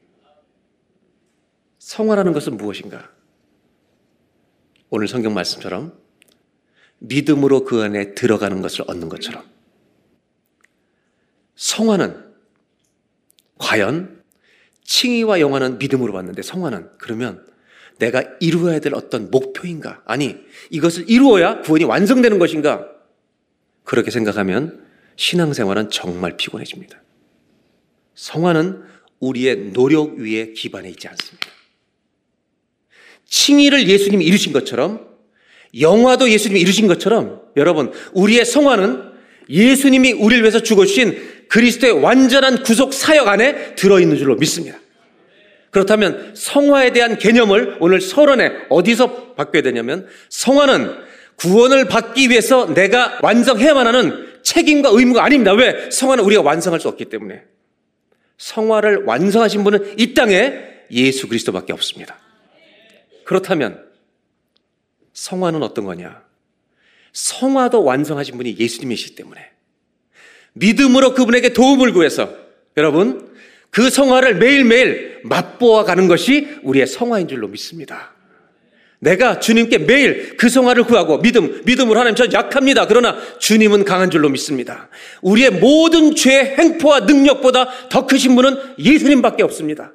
성화라는 1.86 2.32
것은 2.32 2.56
무엇인가? 2.56 3.12
오늘 4.90 5.06
성경 5.06 5.34
말씀처럼 5.34 5.96
믿음으로 6.98 7.62
그 7.64 7.80
안에 7.80 8.14
들어가는 8.14 8.60
것을 8.60 8.82
얻는 8.88 9.08
것처럼 9.08 9.44
성화는 11.54 12.24
과연 13.58 14.20
칭의와 14.82 15.38
영화는 15.38 15.78
믿음으로 15.78 16.12
받는데 16.12 16.42
성화는 16.42 16.90
그러면 16.98 17.46
내가 17.98 18.24
이루어야 18.40 18.80
될 18.80 18.92
어떤 18.92 19.30
목표인가? 19.30 20.02
아니, 20.06 20.36
이것을 20.70 21.08
이루어야 21.08 21.60
구원이 21.60 21.84
완성되는 21.84 22.40
것인가? 22.40 22.84
그렇게 23.84 24.10
생각하면 24.10 24.84
신앙생활은 25.14 25.90
정말 25.90 26.36
피곤해집니다. 26.36 27.00
성화는 28.16 28.82
우리의 29.20 29.72
노력 29.72 30.16
위에 30.16 30.52
기반해 30.52 30.90
있지 30.90 31.06
않습니다. 31.06 31.55
칭의를 33.28 33.88
예수님이 33.88 34.24
이루신 34.24 34.52
것처럼 34.52 35.06
영화도 35.78 36.30
예수님이 36.30 36.60
이루신 36.60 36.86
것처럼 36.86 37.42
여러분 37.56 37.92
우리의 38.12 38.44
성화는 38.44 39.02
예수님이 39.48 40.12
우리를 40.12 40.42
위해서 40.42 40.60
죽어주신 40.60 41.46
그리스도의 41.48 41.92
완전한 42.02 42.62
구속 42.62 42.92
사역 42.92 43.28
안에 43.28 43.74
들어있는 43.76 44.16
줄로 44.16 44.36
믿습니다. 44.36 44.78
그렇다면 45.70 46.32
성화에 46.34 46.92
대한 46.92 47.18
개념을 47.18 47.76
오늘 47.80 48.00
서론에 48.00 48.50
어디서 48.70 49.34
바뀌어야 49.34 49.62
되냐면 49.62 50.06
성화는 50.30 50.90
구원을 51.36 51.86
받기 51.86 52.30
위해서 52.30 52.72
내가 52.72 53.18
완성해야만 53.22 53.86
하는 53.86 54.26
책임과 54.42 54.90
의무가 54.92 55.24
아닙니다. 55.24 55.52
왜? 55.52 55.90
성화는 55.90 56.24
우리가 56.24 56.42
완성할 56.42 56.80
수 56.80 56.88
없기 56.88 57.06
때문에. 57.06 57.42
성화를 58.38 59.04
완성하신 59.04 59.64
분은 59.64 59.94
이 59.98 60.14
땅에 60.14 60.54
예수 60.90 61.28
그리스도밖에 61.28 61.72
없습니다. 61.72 62.18
그렇다면 63.26 63.84
성화는 65.12 65.62
어떤 65.62 65.84
거냐? 65.84 66.22
성화도 67.12 67.82
완성하신 67.82 68.36
분이 68.36 68.56
예수님이시기 68.58 69.16
때문에 69.16 69.40
믿음으로 70.52 71.12
그분에게 71.12 71.52
도움을 71.52 71.92
구해서 71.92 72.32
여러분 72.76 73.34
그 73.70 73.90
성화를 73.90 74.36
매일매일 74.36 75.20
맛보아 75.24 75.84
가는 75.84 76.06
것이 76.06 76.56
우리의 76.62 76.86
성화인 76.86 77.26
줄로 77.26 77.48
믿습니다. 77.48 78.14
내가 79.00 79.40
주님께 79.40 79.78
매일 79.78 80.36
그 80.36 80.48
성화를 80.48 80.84
구하고 80.84 81.18
믿음, 81.20 81.62
믿음으로 81.64 81.98
하나님 81.98 82.14
전 82.14 82.32
약합니다. 82.32 82.86
그러나 82.86 83.18
주님은 83.38 83.84
강한 83.84 84.08
줄로 84.10 84.28
믿습니다. 84.28 84.88
우리의 85.20 85.50
모든 85.50 86.14
죄의 86.14 86.56
행포와 86.56 87.00
능력보다 87.00 87.88
더 87.88 88.06
크신 88.06 88.36
분은 88.36 88.76
예수님밖에 88.78 89.42
없습니다. 89.42 89.92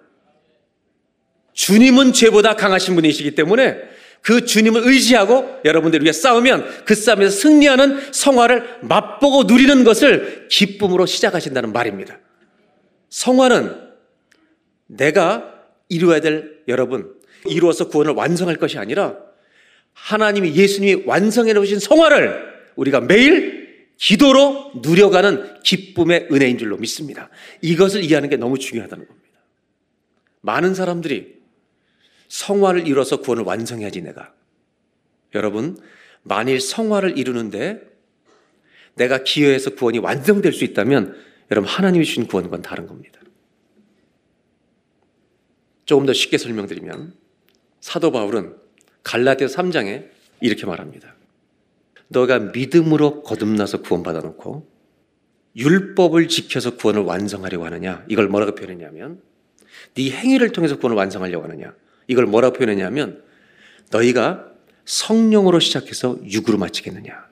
주님은 1.54 2.14
죄보다 2.14 2.56
강하신 2.56 2.96
분이시기 2.96 3.36
때문에 3.36 3.78
그 4.22 4.46
주님을 4.46 4.82
의지하고 4.86 5.62
여러분들 5.66 6.02
위해 6.04 6.12
싸우면 6.12 6.86
그 6.86 6.94
싸움에서 6.94 7.32
승리하는 7.32 8.14
성화를 8.14 8.80
맛보고 8.84 9.44
누리는 9.44 9.84
것을 9.84 10.48
기쁨으로 10.50 11.06
시작하신다는 11.06 11.74
말입니다. 11.74 12.20
성화는 13.10 13.76
내가 14.88 15.54
이루어야 15.90 16.20
될 16.22 16.60
여러분, 16.68 17.14
이루어서 17.46 17.88
구원을 17.88 18.14
완성할 18.14 18.58
것이 18.58 18.78
아니라 18.78 19.18
하나님이 19.94 20.56
예수님이 20.56 21.04
완성해 21.06 21.54
놓으신 21.54 21.80
성화를 21.80 22.52
우리가 22.76 23.02
매일 23.02 23.90
기도로 23.98 24.72
누려가는 24.82 25.62
기쁨의 25.64 26.30
은혜인 26.32 26.58
줄로 26.58 26.78
믿습니다. 26.78 27.30
이것을 27.62 28.04
이해하는 28.04 28.30
게 28.30 28.38
너무 28.38 28.58
중요하다는 28.58 29.08
겁니다. 29.08 29.32
많은 30.42 30.74
사람들이 30.74 31.41
성화를 32.32 32.88
이뤄서 32.88 33.18
구원을 33.18 33.44
완성해야지 33.44 34.02
내가. 34.02 34.34
여러분, 35.36 35.78
만일 36.24 36.62
성화를 36.62 37.18
이루는데 37.18 37.82
내가 38.96 39.24
기여해서 39.24 39.76
구원이 39.76 40.00
완성될 40.00 40.54
수 40.54 40.64
있다면 40.64 41.18
여러분 41.52 41.70
하나님이 41.70 42.06
주신 42.06 42.28
구원과 42.28 42.62
다른 42.62 42.88
겁니다. 42.88 43.20
조금 45.84 46.06
더 46.06 46.14
쉽게 46.14 46.38
설명드리면 46.38 47.14
사도 47.82 48.14
바울은 48.14 48.56
갈라디아 49.04 49.48
3장에 49.48 50.10
이렇게 50.40 50.66
말합니다. 50.66 51.16
너가 52.08 52.40
믿음으로 52.40 53.24
거듭나서 53.24 53.82
구원받아 53.82 54.22
놓고 54.22 54.70
율법을 55.58 56.30
지켜서 56.30 56.78
구원을 56.78 57.02
완성하려고 57.02 57.66
하느냐? 57.66 58.06
이걸 58.08 58.30
뭐라고 58.30 58.56
표현했냐면 58.56 59.22
네 59.96 60.12
행위를 60.12 60.54
통해서 60.54 60.78
구원을 60.78 60.96
완성하려고 60.96 61.44
하느냐? 61.44 61.76
이걸 62.12 62.26
뭐라고 62.26 62.58
표현했냐면 62.58 63.24
너희가 63.90 64.52
성령으로 64.84 65.62
시작해서 65.62 66.18
육으로 66.26 66.58
마치겠느냐. 66.58 67.26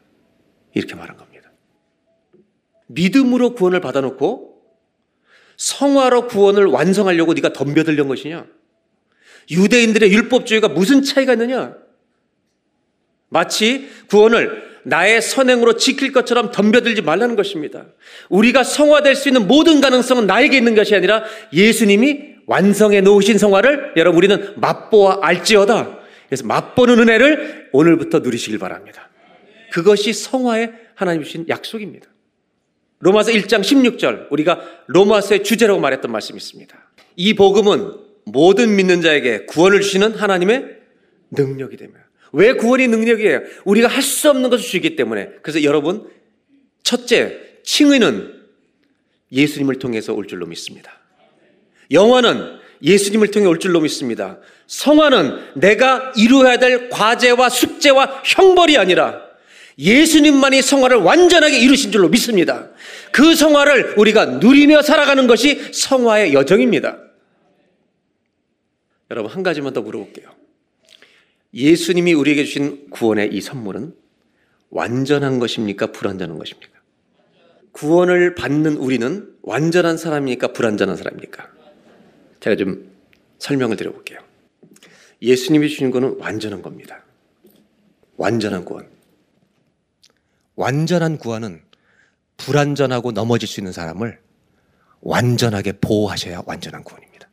이렇게 0.74 0.96
말한 0.96 1.18
겁니다. 1.18 1.52
믿음으로 2.88 3.56
구원을 3.56 3.82
받아놓고 3.82 4.62
성화로 5.58 6.28
구원을 6.28 6.66
완성하려고 6.68 7.34
네가 7.34 7.52
덤벼들던 7.52 8.08
것이냐? 8.08 8.46
유대인들의 9.52 10.14
율법주의가 10.14 10.70
무슨 10.70 11.04
차이가 11.04 11.34
있느냐? 11.34 11.76
마치 13.28 13.90
구원을 14.10 14.70
나의 14.84 15.22
선행으로 15.22 15.76
지킬 15.76 16.14
것처럼 16.14 16.52
덤벼들지 16.52 17.02
말라는 17.02 17.36
것입니다. 17.36 17.88
우리가 18.30 18.64
성화될 18.64 19.16
수 19.16 19.28
있는 19.28 19.46
모든 19.46 19.82
가능성은 19.82 20.26
나에게 20.26 20.56
있는 20.56 20.74
것이 20.74 20.96
아니라 20.96 21.26
예수님이 21.52 22.29
완성해 22.50 23.02
놓으신 23.02 23.38
성화를 23.38 23.94
여러분 23.96 24.18
우리는 24.18 24.56
맛보아 24.60 25.20
알지어다. 25.22 26.00
그래서 26.28 26.46
맛보는 26.48 26.98
은혜를 27.00 27.70
오늘부터 27.72 28.20
누리시길 28.20 28.58
바랍니다. 28.58 29.08
그것이 29.72 30.14
성화의 30.14 30.74
하나님 30.96 31.24
주신 31.24 31.48
약속입니다. 31.48 32.08
로마서 33.02 33.32
1장 33.32 33.62
16절 33.62 34.32
우리가 34.32 34.62
로마서의 34.88 35.44
주제라고 35.44 35.80
말했던 35.80 36.12
말씀이 36.12 36.38
있습니다. 36.38 36.76
이 37.16 37.36
복음은 37.36 37.94
모든 38.26 38.76
믿는 38.76 39.02
자에게 39.02 39.46
구원을 39.46 39.82
주시는 39.82 40.14
하나님의 40.16 40.78
능력이 41.32 41.78
됩니다. 41.78 42.10
왜 42.34 42.54
구원이 42.54 42.88
능력이에요? 42.88 43.42
우리가 43.66 43.88
할 43.88 44.02
수 44.02 44.30
없는 44.32 44.50
것을 44.50 44.66
주기 44.66 44.96
때문에. 44.96 45.30
그래서 45.44 45.64
여러분 45.64 46.10
첫째 46.82 47.40
칭의는 47.64 48.34
예수님을 49.32 49.76
통해서 49.76 50.14
올 50.14 50.28
줄로 50.28 50.48
믿습니다. 50.48 50.99
영화는 51.92 52.60
예수님을 52.82 53.32
통해 53.32 53.46
올 53.46 53.60
줄로 53.60 53.82
믿습니다. 53.82 54.38
성화는 54.68 55.54
내가 55.56 56.14
이루어야 56.16 56.58
될 56.58 56.90
과제와 56.90 57.50
숙제와 57.50 58.22
형벌이 58.24 58.78
아니라 58.78 59.22
예수님만이 59.78 60.62
성화를 60.62 60.98
완전하게 60.98 61.60
이루신 61.60 61.92
줄로 61.92 62.10
믿습니다. 62.10 62.70
그 63.12 63.34
성화를 63.34 63.96
우리가 63.98 64.26
누리며 64.26 64.82
살아가는 64.82 65.26
것이 65.26 65.72
성화의 65.74 66.34
여정입니다. 66.34 66.98
여러분, 69.10 69.32
한 69.32 69.42
가지만 69.42 69.74
더 69.74 69.82
물어볼게요. 69.82 70.30
예수님이 71.54 72.14
우리에게 72.14 72.44
주신 72.44 72.90
구원의 72.92 73.34
이 73.34 73.42
선물은 73.42 73.94
완전한 74.70 75.40
것입니까? 75.40 75.88
불완전한 75.88 76.38
것입니까? 76.38 76.74
구원을 77.72 78.36
받는 78.36 78.76
우리는 78.76 79.34
완전한 79.42 79.98
사람입니까? 79.98 80.50
불완전한 80.50 80.96
사람입니까? 80.96 81.59
제가 82.40 82.56
좀 82.56 82.92
설명을 83.40 83.76
드려볼게요. 83.76 84.20
예수님이 85.22 85.70
주신 85.70 85.92
거는 85.92 86.18
완전한 86.20 86.62
겁니다. 86.62 87.04
완전한 88.18 88.66
구원. 88.66 88.90
완전한 90.56 91.18
구원은 91.18 91.62
불완전하고 92.38 93.12
넘어질 93.12 93.48
수 93.48 93.60
있는 93.60 93.72
사람을 93.72 94.20
완전하게 95.02 95.74
보호하셔야 95.74 96.44
완전한 96.46 96.84
구원입니다. 96.84 97.30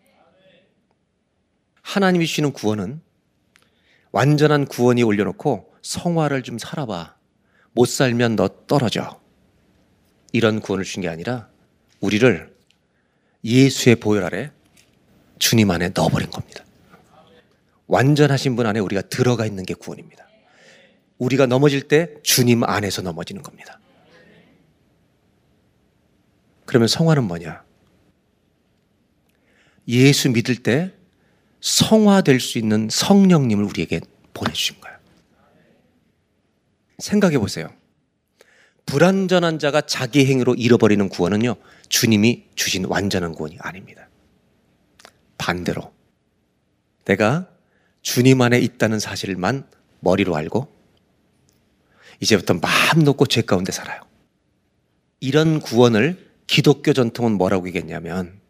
하나님이 1.83 2.27
주시는 2.27 2.53
구원은 2.53 3.01
완전한 4.11 4.65
구원이 4.67 5.03
올려놓고 5.03 5.73
성화를 5.83 6.43
좀 6.43 6.59
살아봐. 6.59 7.17
못 7.73 7.87
살면 7.87 8.37
너 8.37 8.49
떨어져. 8.67 9.21
이런 10.33 10.61
구원을 10.61 10.85
주신 10.85 11.03
게 11.03 11.09
아니라 11.09 11.49
우리를 12.01 12.55
예수의 13.45 13.97
보혈 13.97 14.25
아래 14.25 14.51
주님 15.39 15.71
안에 15.71 15.91
넣어버린 15.95 16.31
겁니다. 16.31 16.65
완전하신 17.87 18.57
분 18.57 18.67
안에 18.67 18.81
우리가 18.81 19.03
들어가 19.03 19.47
있는 19.47 19.65
게 19.65 19.75
구원입니다. 19.75 20.27
우리가 21.19 21.47
넘어질 21.47 21.83
때 21.89 22.15
주님 22.23 22.65
안에서 22.65 23.03
넘어지는 23.03 23.43
겁니다. 23.43 23.79
그러면 26.65 26.89
성화는 26.89 27.25
뭐냐? 27.25 27.65
예수 29.89 30.31
믿을 30.31 30.57
때 30.57 30.93
성화될 31.61 32.41
수 32.41 32.59
있는 32.59 32.89
성령님을 32.91 33.65
우리에게 33.65 34.01
보내주신 34.35 34.81
거예요. 34.81 34.97
생각해 36.99 37.39
보세요. 37.39 37.69
불완전한 38.85 39.59
자가 39.59 39.81
자기 39.83 40.27
행위로 40.27 40.55
잃어버리는 40.55 41.09
구원은요, 41.09 41.57
주님이 41.89 42.45
주신 42.55 42.85
완전한 42.85 43.33
구원이 43.33 43.57
아닙니다. 43.61 44.06
반대로, 45.39 45.93
내가 47.05 47.49
주님 48.03 48.41
안에 48.41 48.59
있다는 48.59 48.99
사실만 48.99 49.69
머리로 50.01 50.37
알고, 50.37 50.75
이제부터 52.21 52.55
마음 52.55 53.05
놓고 53.05 53.27
죄 53.27 53.43
가운데 53.43 53.73
살아요. 53.73 54.03
이런 55.21 55.61
구원을 55.61 56.33
기독교 56.47 56.93
전통은 56.93 57.33
뭐라고 57.33 57.67
얘기했냐면, 57.69 58.41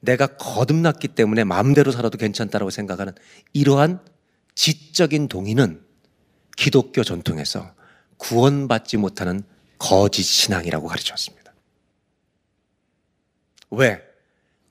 내가 0.00 0.26
거듭났기 0.26 1.08
때문에 1.08 1.44
마음대로 1.44 1.92
살아도 1.92 2.16
괜찮다라고 2.16 2.70
생각하는 2.70 3.12
이러한 3.52 4.00
지적인 4.54 5.28
동의는 5.28 5.84
기독교 6.56 7.04
전통에서 7.04 7.74
구원받지 8.16 8.96
못하는 8.96 9.42
거짓 9.78 10.22
신앙이라고 10.22 10.86
가르쳤습니다. 10.88 11.54
왜? 13.70 14.09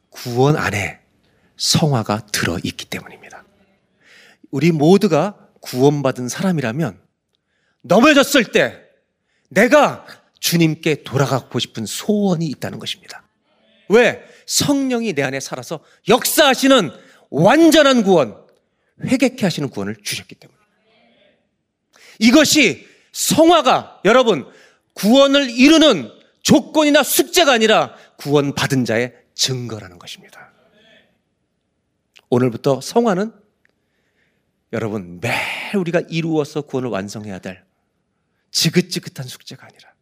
구원 0.09 0.55
안에 0.55 0.99
성화가 1.57 2.27
들어 2.27 2.57
있기 2.63 2.85
때문입니다. 2.85 3.43
우리 4.51 4.71
모두가 4.71 5.49
구원받은 5.61 6.29
사람이라면 6.29 6.99
넘어졌을 7.81 8.51
때 8.51 8.81
내가 9.49 10.05
주님께 10.39 11.03
돌아가고 11.03 11.59
싶은 11.59 11.85
소원이 11.85 12.45
있다는 12.47 12.79
것입니다. 12.79 13.23
왜? 13.89 14.23
성령이 14.45 15.13
내 15.13 15.23
안에 15.23 15.39
살아서 15.39 15.79
역사하시는 16.07 16.91
완전한 17.29 18.03
구원, 18.03 18.35
회개케 19.03 19.45
하시는 19.45 19.69
구원을 19.69 19.97
주셨기 20.03 20.35
때문에. 20.35 20.57
이것이 22.19 22.87
성화가 23.11 24.01
여러분 24.05 24.45
구원을 24.93 25.49
이루는 25.49 26.11
조건이나 26.41 27.03
숙제가 27.03 27.51
아니라 27.53 27.95
구원 28.17 28.53
받은 28.53 28.85
자의 28.85 29.13
증거라는 29.39 29.97
것입니다. 29.99 30.51
오늘부터 32.29 32.81
성화는 32.81 33.31
여러분 34.73 35.19
매일 35.21 35.77
우리가 35.77 36.01
이루어서 36.09 36.61
구원을 36.61 36.89
완성해야 36.89 37.39
될 37.39 37.63
지긋지긋한 38.51 39.25
숙제가 39.25 39.65
아니라 39.65 39.93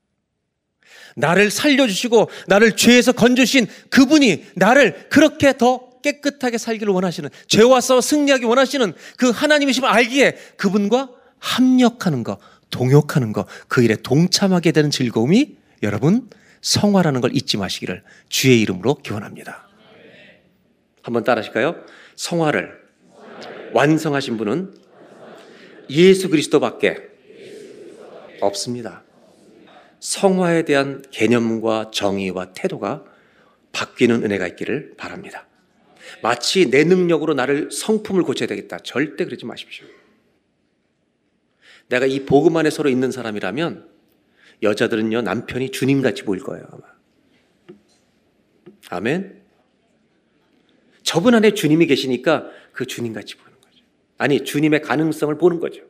나를 1.16 1.52
살려주시고 1.52 2.30
나를 2.48 2.76
죄에서 2.76 3.12
건져주신 3.12 3.68
그분이 3.90 4.48
나를 4.56 5.08
그렇게 5.10 5.56
더 5.56 6.02
깨끗하게 6.02 6.58
살기를 6.58 6.92
원하시는 6.92 7.30
죄와 7.48 7.80
싸워 7.80 8.02
승리하기 8.02 8.44
원하시는 8.44 8.94
그 9.18 9.30
하나님이심을 9.30 9.88
알기에 9.88 10.32
그분과 10.58 11.12
합력하는 11.40 12.24
것, 12.24 12.40
동역하는 12.72 13.34
것, 13.34 13.48
그 13.68 13.84
일에 13.84 13.96
동참하게 13.96 14.72
되는 14.72 14.90
즐거움이 14.90 15.58
여러분 15.84 16.30
성화라는 16.68 17.22
걸 17.22 17.34
잊지 17.34 17.56
마시기를 17.56 18.04
주의 18.28 18.60
이름으로 18.62 18.96
기원합니다. 18.96 19.70
한번 21.02 21.24
따라 21.24 21.40
하실까요? 21.40 21.82
성화를 22.18 22.78
완성하신 23.74 24.38
분은 24.38 24.76
예수 25.90 26.30
그리스도밖에 26.30 26.98
없습니다. 28.42 29.04
성화에 30.02 30.64
대한 30.64 31.04
개념과 31.10 31.92
정의와 31.94 32.52
태도가 32.52 33.06
바뀌는 33.72 34.26
은혜가 34.26 34.48
있기를 34.48 34.96
바랍니다. 34.98 35.48
마치 36.22 36.70
내 36.70 36.84
능력으로 36.84 37.34
나를 37.34 37.72
성품을 37.72 38.24
고쳐야 38.24 38.48
되겠다. 38.48 38.80
절대 38.80 39.24
그러지 39.24 39.46
마십시오. 39.46 39.86
내가 41.88 42.06
이 42.06 42.26
복음 42.26 42.58
안에 42.58 42.70
서로 42.70 42.90
있는 42.90 43.12
사람이라면 43.12 43.97
여자들은요 44.64 45.22
남편이 45.22 45.72
주님같이 45.72 46.24
보일 46.24 46.42
거예요 46.42 46.66
아마. 46.72 46.84
아멘. 48.90 49.42
저분 51.04 51.36
안에 51.36 51.54
주님이 51.54 51.88
계시니까 51.88 52.50
그 52.72 52.86
주님같이 52.86 53.38
보는 53.38 53.54
거죠. 53.62 53.84
아니 54.18 54.44
주님의 54.44 54.82
가능성을 54.82 55.38
보는 55.38 55.60
거죠. 55.60 55.82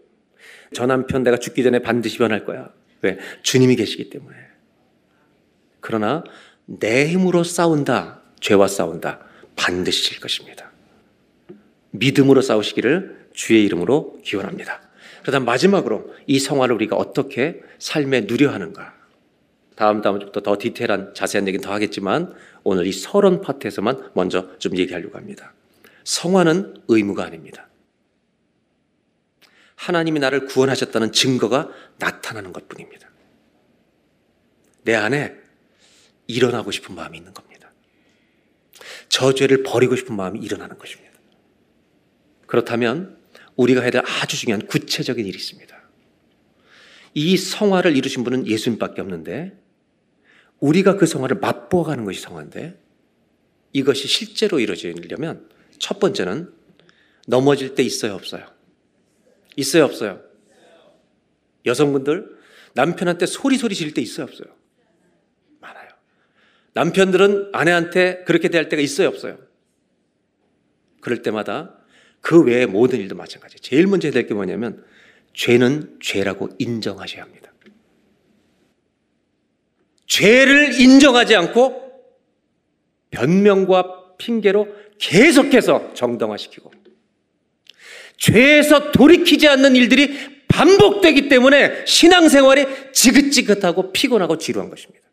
저 0.73 0.85
남편 0.85 1.23
내가 1.23 1.37
죽기 1.37 1.63
전에 1.63 1.79
반드시 1.79 2.17
변할 2.17 2.45
거야. 2.45 2.71
왜? 3.01 3.17
주님이 3.43 3.75
계시기 3.75 4.09
때문에. 4.09 4.35
그러나 5.79 6.23
내 6.65 7.07
힘으로 7.07 7.43
싸운다, 7.43 8.21
죄와 8.39 8.67
싸운다, 8.67 9.25
반드시 9.55 10.03
질 10.03 10.19
것입니다. 10.19 10.71
믿음으로 11.91 12.41
싸우시기를 12.41 13.29
주의 13.33 13.63
이름으로 13.65 14.19
기원합니다. 14.23 14.86
그다음 15.27 15.43
마지막으로 15.43 16.15
이 16.25 16.39
성화를 16.39 16.73
우리가 16.75 16.95
어떻게 16.95 17.61
삶에 17.79 18.21
누려 18.21 18.49
하는가. 18.49 18.93
다음 19.75 20.01
다음부터 20.01 20.39
더 20.39 20.57
디테일한 20.57 21.13
자세한 21.13 21.45
얘기는 21.49 21.61
더 21.61 21.73
하겠지만 21.73 22.33
오늘 22.63 22.87
이 22.87 22.93
서론 22.93 23.41
파트에서만 23.41 24.11
먼저 24.13 24.57
좀 24.57 24.77
얘기하려고 24.77 25.17
합니다. 25.17 25.53
성화는 26.05 26.75
의무가 26.87 27.25
아닙니다. 27.25 27.67
하나님이 29.75 30.21
나를 30.21 30.45
구원하셨다는 30.45 31.11
증거가 31.11 31.71
나타나는 31.97 32.53
것 32.53 32.69
뿐입니다. 32.69 33.09
내 34.83 34.95
안에 34.95 35.35
일어나고 36.27 36.71
싶은 36.71 36.95
마음이 36.95 37.17
있는 37.17 37.33
겁니다. 37.33 37.69
저 39.09 39.33
죄를 39.33 39.63
버리고 39.63 39.97
싶은 39.97 40.15
마음이 40.15 40.39
일어나는 40.39 40.77
것입니다. 40.77 41.11
그렇다면 42.45 43.16
우리가 43.57 43.81
해야 43.81 43.91
될 43.91 44.01
아주 44.05 44.37
중요한 44.37 44.65
구체적인 44.65 45.25
일이 45.25 45.37
있습니다. 45.37 45.75
이 47.13 47.35
성화를 47.35 47.97
이루신 47.97 48.23
분은 48.23 48.47
예수님밖에 48.47 49.01
없는데 49.01 49.57
우리가 50.59 50.95
그 50.95 51.05
성화를 51.05 51.37
맛보아 51.37 51.83
가는 51.83 52.05
것이 52.05 52.21
성화인데 52.21 52.79
이것이 53.73 54.07
실제로 54.07 54.59
이루어지려면 54.59 55.49
첫 55.79 55.99
번째는 55.99 56.53
넘어질 57.27 57.75
때 57.75 57.83
있어요, 57.83 58.13
없어요? 58.13 58.45
있어요, 59.55 59.83
없어요? 59.83 60.21
여성분들 61.65 62.37
남편한테 62.73 63.25
소리 63.25 63.57
소리 63.57 63.75
지를 63.75 63.93
때 63.93 64.01
있어요, 64.01 64.23
없어요? 64.25 64.57
남편들은 66.77 67.49
아내한테 67.53 68.23
그렇게 68.23 68.49
대할 68.49 68.69
때가 68.69 68.83
있어요, 68.83 69.07
없어요? 69.07 69.39
그럴 71.01 71.23
때마다 71.23 71.75
그 72.21 72.43
외의 72.43 72.65
모든 72.65 72.99
일도 72.99 73.15
마찬가지예요. 73.15 73.59
제일 73.61 73.87
먼저 73.87 74.07
해야 74.07 74.13
될 74.13 74.27
게 74.27 74.33
뭐냐면 74.33 74.83
죄는 75.33 75.97
죄라고 76.01 76.49
인정하셔야 76.57 77.23
합니다. 77.23 77.53
죄를 80.07 80.79
인정하지 80.79 81.35
않고 81.35 81.91
변명과 83.11 84.17
핑계로 84.17 84.67
계속해서 84.99 85.93
정당화시키고 85.93 86.71
죄에서 88.17 88.91
돌이키지 88.91 89.47
않는 89.47 89.75
일들이 89.75 90.37
반복되기 90.47 91.29
때문에 91.29 91.85
신앙생활이 91.85 92.65
지긋지긋하고 92.93 93.91
피곤하고 93.91 94.37
지루한 94.37 94.69
것입니다. 94.71 95.05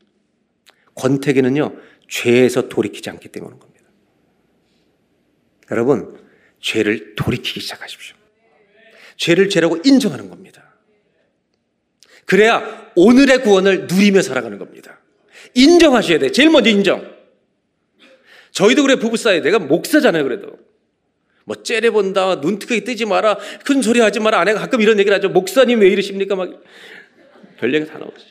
권태기는요, 0.94 1.76
죄에서 2.08 2.68
돌이키지 2.68 3.10
않기 3.10 3.28
때문인 3.28 3.58
겁니다. 3.58 3.84
여러분, 5.70 6.23
죄를 6.64 7.14
돌이키기 7.14 7.60
시작하십시오. 7.60 8.16
죄를 9.18 9.50
죄라고 9.50 9.78
인정하는 9.84 10.30
겁니다. 10.30 10.74
그래야 12.24 12.90
오늘의 12.96 13.42
구원을 13.42 13.86
누리며 13.86 14.22
살아가는 14.22 14.56
겁니다. 14.58 14.98
인정하셔야 15.54 16.18
돼. 16.18 16.32
제일 16.32 16.48
먼저 16.48 16.70
인정. 16.70 17.14
저희도 18.52 18.82
그래, 18.82 18.96
부부싸이. 18.96 19.42
내가 19.42 19.58
목사잖아요, 19.58 20.24
그래도. 20.24 20.58
뭐, 21.44 21.62
째려본다, 21.62 22.36
눈뜨게 22.36 22.82
뜨지 22.82 23.04
마라, 23.04 23.36
큰 23.66 23.82
소리 23.82 24.00
하지 24.00 24.20
마라. 24.20 24.40
아내가 24.40 24.60
가끔 24.60 24.80
이런 24.80 24.98
얘기를 24.98 25.14
하죠. 25.16 25.28
목사님 25.28 25.80
왜 25.80 25.88
이러십니까? 25.88 26.34
막, 26.34 26.62
별 27.58 27.74
얘기 27.74 27.84
다 27.86 27.98
나오죠. 27.98 28.24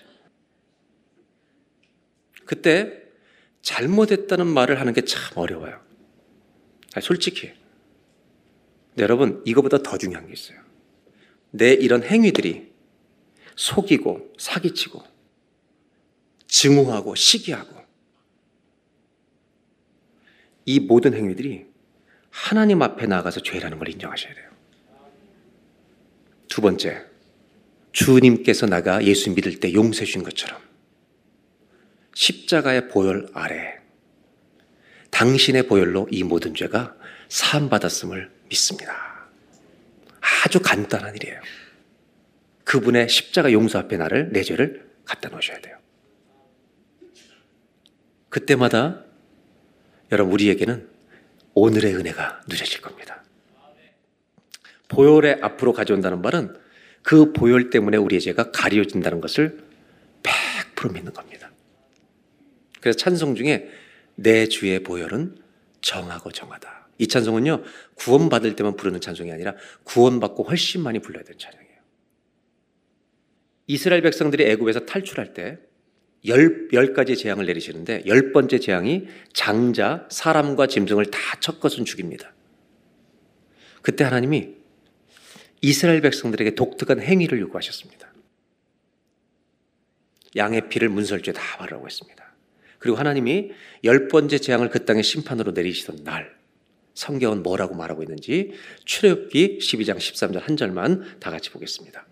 그때 2.45 3.03
잘못했다는 3.61 4.47
말을 4.47 4.79
하는 4.79 4.93
게 4.93 5.01
참 5.01 5.38
어려워요. 5.38 5.79
솔직히. 6.99 7.51
여러분, 8.97 9.41
이거보다 9.45 9.81
더 9.81 9.97
중요한 9.97 10.27
게 10.27 10.33
있어요. 10.33 10.59
내 11.51 11.73
이런 11.73 12.03
행위들이 12.03 12.71
속이고 13.55 14.33
사기치고 14.37 15.03
증오하고 16.47 17.15
시기하고 17.15 17.83
이 20.65 20.79
모든 20.79 21.13
행위들이 21.13 21.65
하나님 22.29 22.81
앞에 22.81 23.05
나가서 23.05 23.41
죄라는 23.41 23.77
걸 23.77 23.89
인정하셔야 23.89 24.33
돼요. 24.33 24.49
두 26.47 26.61
번째, 26.61 27.05
주님께서 27.91 28.65
나가 28.65 29.03
예수 29.03 29.29
믿을 29.31 29.59
때 29.59 29.73
용서해 29.73 30.05
주신 30.05 30.23
것처럼 30.23 30.59
십자가의 32.15 32.89
보혈 32.89 33.29
아래 33.33 33.77
당신의 35.11 35.67
보혈로 35.67 36.07
이 36.11 36.23
모든 36.23 36.55
죄가 36.55 36.95
사함받았음을 37.34 38.29
믿습니다. 38.49 39.27
아주 40.45 40.59
간단한 40.59 41.15
일이에요. 41.15 41.41
그분의 42.63 43.09
십자가 43.09 43.51
용서 43.51 43.79
앞에 43.79 43.97
나를 43.97 44.29
내 44.31 44.43
죄를 44.43 44.88
갖다 45.03 45.29
놓으셔야 45.29 45.59
돼요. 45.59 45.75
그때마다 48.29 49.03
여러분 50.11 50.34
우리에게는 50.34 50.88
오늘의 51.55 51.95
은혜가 51.95 52.43
누려질 52.47 52.81
겁니다. 52.81 53.23
보혈의 54.89 55.39
앞으로 55.41 55.73
가져온다는 55.73 56.21
말은 56.21 56.55
그 57.01 57.34
보혈 57.34 57.71
때문에 57.71 57.97
우리의 57.97 58.21
죄가 58.21 58.51
가려진다는 58.51 59.21
것을 59.21 59.65
100% 60.21 60.93
믿는 60.93 61.11
겁니다. 61.13 61.51
그래서 62.79 62.95
찬송 62.97 63.34
중에 63.34 63.71
내 64.15 64.47
주의 64.47 64.84
보혈은 64.84 65.41
정하고 65.81 66.31
정하다. 66.31 66.82
이 67.04 67.08
찬송은요, 67.08 67.64
구원받을 67.95 68.56
때만 68.56 68.78
부르는 68.78 69.01
찬송이 69.01 69.30
아니라 69.30 69.56
구원받고 69.84 70.43
훨씬 70.43 70.82
많이 70.82 70.99
불러야 70.99 71.24
되는 71.24 71.38
찬송이에요. 71.38 71.74
이스라엘 73.68 74.01
백성들이 74.01 74.45
애굽에서 74.45 74.86
탈출할 74.86 75.34
때 75.34 75.60
열, 76.26 76.70
열 76.72 76.93
가지 76.93 77.18
재앙을 77.18 77.45
내리시는데 77.45 78.04
열 78.06 78.32
번째 78.32 78.60
재앙이 78.60 79.08
장자, 79.34 80.08
사람과 80.10 80.68
짐승을 80.68 81.08
다 81.08 81.34
첫 81.41 81.60
것은 81.60 81.84
죽입니다. 81.84 82.34
그때 83.82 84.06
하나님이 84.06 84.54
이스라엘 85.60 85.99
백성들에게 85.99 86.56
독특한 86.56 87.01
행위를 87.01 87.41
요구하셨습니다. 87.41 88.14
양의 90.38 90.70
피를 90.70 90.88
문설주에 90.88 91.34
다 91.34 91.58
바르라고 91.58 91.86
했습니다. 91.86 92.34
그리고 92.80 92.97
하나님이 92.97 93.51
열 93.84 94.08
번째 94.08 94.38
재앙을 94.38 94.70
그 94.70 94.86
땅에 94.86 95.01
심판으로 95.01 95.51
내리시던 95.51 96.06
날 96.06 96.42
성경은 96.93 97.43
뭐라고 97.43 97.75
말하고 97.75 98.03
있는지 98.03 98.53
출애굽기 98.85 99.59
12장 99.59 99.97
13절 99.97 100.41
한 100.41 100.57
절만 100.57 101.19
다 101.19 101.31
같이 101.31 101.49
보겠습니다. 101.49 102.05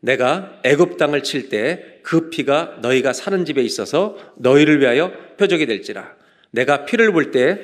내가 0.00 0.60
애굽 0.64 0.96
땅을 0.98 1.22
칠 1.22 1.48
때 1.48 2.00
그 2.02 2.30
피가 2.30 2.78
너희가 2.82 3.12
사는 3.12 3.44
집에 3.44 3.62
있어서 3.62 4.16
너희를 4.36 4.80
위하여 4.80 5.12
표적이 5.36 5.66
될지라 5.66 6.14
내가 6.52 6.84
피를 6.84 7.12
볼 7.12 7.32
때 7.32 7.58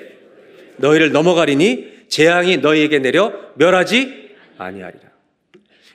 너희를 0.79 1.13
넘어가리니 1.13 2.07
재앙이 2.09 2.57
너희에게 2.59 2.99
내려 2.99 3.33
멸하지 3.57 4.35
아니하리라. 4.59 5.11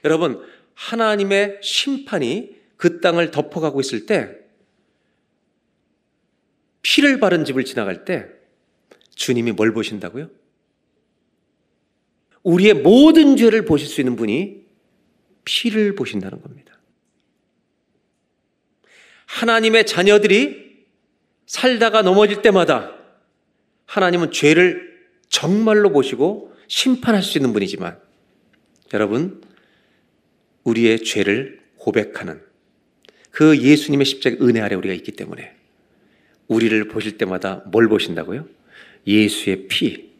여러분 0.06 0.42
하나님의 0.76 1.60
심판이 1.62 2.56
그 2.78 3.02
땅을 3.02 3.32
덮어가고 3.32 3.82
있을 3.82 4.06
때 4.06 4.38
피를 6.82 7.20
바른 7.20 7.44
집을 7.44 7.66
지나갈 7.66 8.06
때 8.06 8.28
주님이 9.16 9.52
뭘 9.52 9.74
보신다고요? 9.74 10.30
우리의 12.48 12.76
모든 12.76 13.36
죄를 13.36 13.66
보실 13.66 13.90
수 13.90 14.00
있는 14.00 14.16
분이 14.16 14.66
피를 15.44 15.96
보신다는 15.96 16.42
겁니다. 16.42 16.80
하나님의 19.26 19.86
자녀들이 19.86 20.86
살다가 21.46 22.02
넘어질 22.02 22.42
때마다 22.42 22.96
하나님은 23.86 24.32
죄를 24.32 25.10
정말로 25.28 25.92
보시고 25.92 26.54
심판할 26.70 27.22
수 27.22 27.38
있는 27.38 27.52
분이지만 27.52 28.00
여러분, 28.94 29.42
우리의 30.64 31.04
죄를 31.04 31.60
고백하는 31.76 32.42
그 33.32 33.58
예수님의 33.58 34.06
십자가 34.06 34.38
은혜 34.42 34.62
아래 34.62 34.76
우리가 34.76 34.94
있기 34.94 35.12
때문에 35.12 35.54
우리를 36.48 36.88
보실 36.88 37.18
때마다 37.18 37.62
뭘 37.68 37.90
보신다고요? 37.90 38.48
예수의 39.06 39.68
피, 39.68 40.12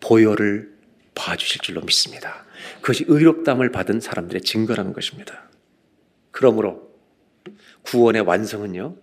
보혈을 0.00 0.75
봐주실 1.16 1.62
줄로 1.62 1.80
믿습니다. 1.80 2.44
그것이 2.80 3.04
의롭담을 3.08 3.72
받은 3.72 4.00
사람들의 4.00 4.42
증거라는 4.42 4.92
것입니다. 4.92 5.50
그러므로 6.30 6.92
구원의 7.82 8.22
완성은요, 8.22 8.96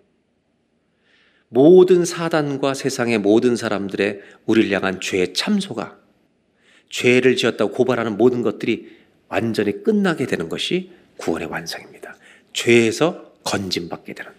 모든 1.50 2.06
사단과 2.06 2.74
세상의 2.74 3.20
모든 3.20 3.56
사람들의 3.56 4.22
우리를 4.46 4.72
향한 4.72 5.02
죄의 5.02 5.34
참소가 5.34 6.00
죄를 6.90 7.36
지었다고 7.36 7.72
고발하는 7.72 8.18
모든 8.18 8.42
것들이 8.42 8.98
완전히 9.28 9.84
끝나게 9.84 10.26
되는 10.26 10.48
것이 10.50 10.92
구원의 11.18 11.48
완성입니다. 11.50 12.16
죄에서 12.54 13.34
건진받게 13.44 14.14
되는. 14.14 14.32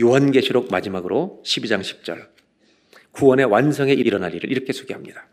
요한계시록 0.00 0.70
마지막으로 0.70 1.42
12장 1.44 1.80
10절 1.80 2.28
구원의 3.12 3.46
완성에 3.46 3.92
일어날 3.92 4.34
일을 4.34 4.50
이렇게 4.50 4.72
소개합니다. 4.72 5.26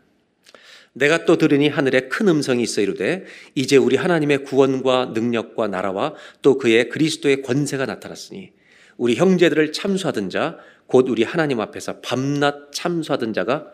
내가 0.98 1.24
또 1.24 1.38
들으니 1.38 1.68
하늘에 1.68 2.08
큰 2.08 2.28
음성이 2.28 2.62
있어 2.62 2.80
이르되 2.80 3.24
이제 3.54 3.76
우리 3.76 3.96
하나님의 3.96 4.44
구원과 4.44 5.12
능력과 5.14 5.68
나라와 5.68 6.14
또 6.42 6.58
그의 6.58 6.88
그리스도의 6.88 7.42
권세가 7.42 7.86
나타났으니 7.86 8.52
우리 8.96 9.14
형제들을 9.14 9.72
참수하던 9.72 10.30
자 10.30 10.58
곧 10.88 11.08
우리 11.10 11.22
하나님 11.22 11.60
앞에서 11.60 12.00
밤낮 12.00 12.72
참수하던 12.72 13.34
자가 13.34 13.72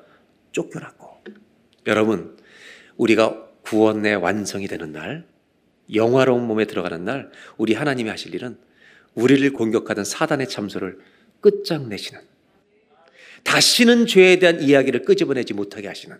쫓겨났고. 0.52 1.22
여러분 1.86 2.36
우리가 2.96 3.48
구원의 3.62 4.16
완성이 4.16 4.66
되는 4.66 4.92
날 4.92 5.26
영화로운 5.94 6.46
몸에 6.46 6.64
들어가는 6.64 7.04
날 7.04 7.30
우리 7.56 7.72
하나님이 7.74 8.10
하실 8.10 8.34
일은 8.34 8.58
우리를 9.14 9.52
공격하던 9.52 10.04
사단의 10.04 10.48
참소를 10.48 10.98
끝장내시는 11.40 12.20
다시는 13.44 14.06
죄에 14.06 14.38
대한 14.38 14.60
이야기를 14.60 15.02
끄집어내지 15.02 15.54
못하게 15.54 15.88
하시는 15.88 16.16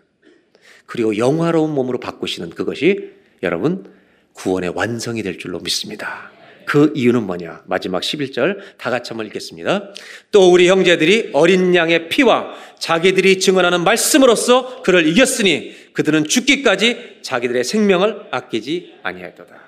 그리고 0.87 1.16
영화로운 1.16 1.74
몸으로 1.74 1.99
바꾸시는 1.99 2.51
그것이 2.51 3.12
여러분 3.43 3.93
구원의 4.35 4.70
완성이 4.74 5.22
될 5.22 5.39
줄로 5.39 5.61
믿습니다. 5.61 6.30
그 6.66 6.93
이유는 6.95 7.24
뭐냐? 7.24 7.62
마지막 7.66 8.01
11절 8.01 8.59
다 8.78 8.91
같이 8.91 9.11
한번 9.11 9.26
읽겠습니다. 9.26 9.93
또 10.30 10.51
우리 10.51 10.68
형제들이 10.68 11.30
어린 11.32 11.74
양의 11.74 12.09
피와 12.09 12.55
자기들이 12.78 13.39
증언하는 13.39 13.85
말씀으로써 13.85 14.82
그를 14.82 15.07
이겼으니 15.07 15.93
그들은 15.93 16.24
죽기까지 16.24 17.18
자기들의 17.22 17.64
생명을 17.64 18.28
아끼지 18.30 18.95
아니하였도다. 19.03 19.62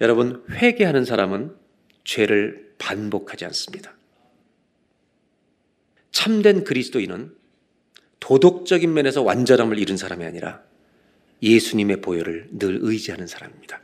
여러분 0.00 0.44
회개하는 0.50 1.04
사람은 1.04 1.54
죄를 2.04 2.74
반복하지 2.78 3.44
않습니다. 3.46 3.94
참된 6.12 6.64
그리스도인은 6.64 7.34
도덕적인 8.20 8.92
면에서 8.92 9.22
완전함을 9.22 9.78
이룬 9.78 9.96
사람이 9.96 10.24
아니라 10.24 10.62
예수님의 11.42 12.00
보혈을 12.00 12.48
늘 12.52 12.78
의지하는 12.82 13.26
사람입니다. 13.26 13.80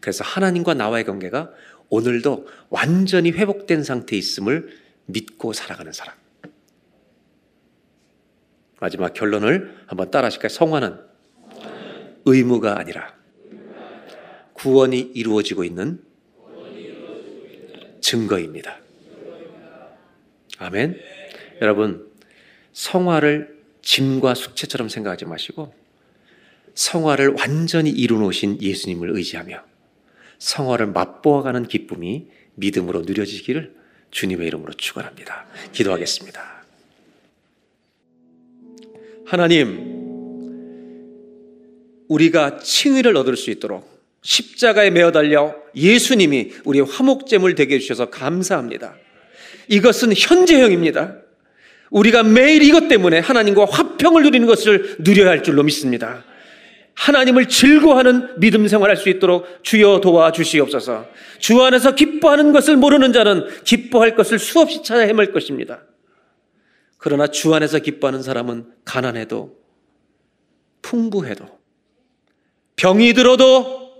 그래서 0.00 0.24
하나님과 0.24 0.74
나와의 0.74 1.04
관계가 1.04 1.52
오늘도 1.88 2.46
완전히 2.68 3.30
회복된 3.30 3.82
상태에 3.82 4.18
있음을 4.18 4.76
믿고 5.06 5.52
살아가는 5.52 5.92
사람. 5.92 6.14
마지막 8.80 9.12
결론을 9.12 9.76
한번 9.86 10.10
따라 10.10 10.26
하실까요? 10.26 10.50
성화는 10.50 10.98
의무가 12.26 12.78
아니라 12.78 13.16
구원이 14.52 14.98
이루어지고 15.14 15.64
있는 15.64 16.02
증거입니다. 18.00 18.78
아멘. 20.58 20.98
여러분, 21.60 22.07
성화를 22.78 23.58
짐과 23.82 24.34
숙제처럼 24.34 24.88
생각하지 24.88 25.24
마시고 25.24 25.74
성화를 26.74 27.34
완전히 27.36 27.90
이루놓으신 27.90 28.62
예수님을 28.62 29.10
의지하며 29.16 29.60
성화를 30.38 30.86
맛보아가는 30.86 31.66
기쁨이 31.66 32.28
믿음으로 32.54 33.00
누려지기를 33.00 33.74
주님의 34.12 34.46
이름으로 34.46 34.74
축원합니다. 34.74 35.46
기도하겠습니다. 35.72 36.64
하나님, 39.26 39.96
우리가 42.06 42.60
칭의를 42.60 43.16
얻을 43.16 43.36
수 43.36 43.50
있도록 43.50 43.98
십자가에 44.22 44.90
매어 44.90 45.10
달려 45.10 45.56
예수님이 45.74 46.52
우리의 46.64 46.86
화목제물 46.86 47.56
되게 47.56 47.74
해주셔서 47.74 48.10
감사합니다. 48.10 48.94
이것은 49.66 50.12
현재형입니다. 50.16 51.27
우리가 51.90 52.22
매일 52.22 52.62
이것 52.62 52.88
때문에 52.88 53.18
하나님과 53.18 53.66
화평을 53.66 54.22
누리는 54.22 54.46
것을 54.46 54.96
누려야 55.00 55.30
할 55.30 55.42
줄로 55.42 55.62
믿습니다. 55.62 56.24
하나님을 56.94 57.46
즐거워하는 57.46 58.40
믿음 58.40 58.66
생활할 58.66 58.96
수 58.96 59.08
있도록 59.08 59.46
주여 59.62 60.00
도와 60.00 60.32
주시옵소서. 60.32 61.06
주 61.38 61.62
안에서 61.62 61.94
기뻐하는 61.94 62.52
것을 62.52 62.76
모르는 62.76 63.12
자는 63.12 63.46
기뻐할 63.62 64.16
것을 64.16 64.38
수없이 64.38 64.82
찾아 64.82 65.02
헤맬 65.02 65.32
것입니다. 65.32 65.82
그러나 66.98 67.28
주 67.28 67.54
안에서 67.54 67.78
기뻐하는 67.78 68.22
사람은 68.22 68.66
가난해도 68.84 69.56
풍부해도 70.82 71.46
병이 72.74 73.14
들어도 73.14 73.92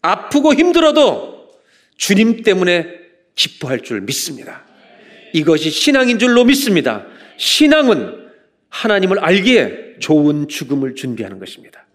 아프고 0.00 0.54
힘들어도 0.54 1.50
주님 1.96 2.44
때문에 2.44 2.86
기뻐할 3.34 3.80
줄 3.80 4.00
믿습니다. 4.02 4.64
이것이 5.32 5.70
신앙인 5.70 6.18
줄로 6.18 6.44
믿습니다. 6.44 7.06
신앙은 7.38 8.28
하나님을 8.68 9.18
알기에 9.20 9.96
좋은 10.00 10.48
죽음을 10.48 10.94
준비하는 10.94 11.38
것입니다. 11.38 11.86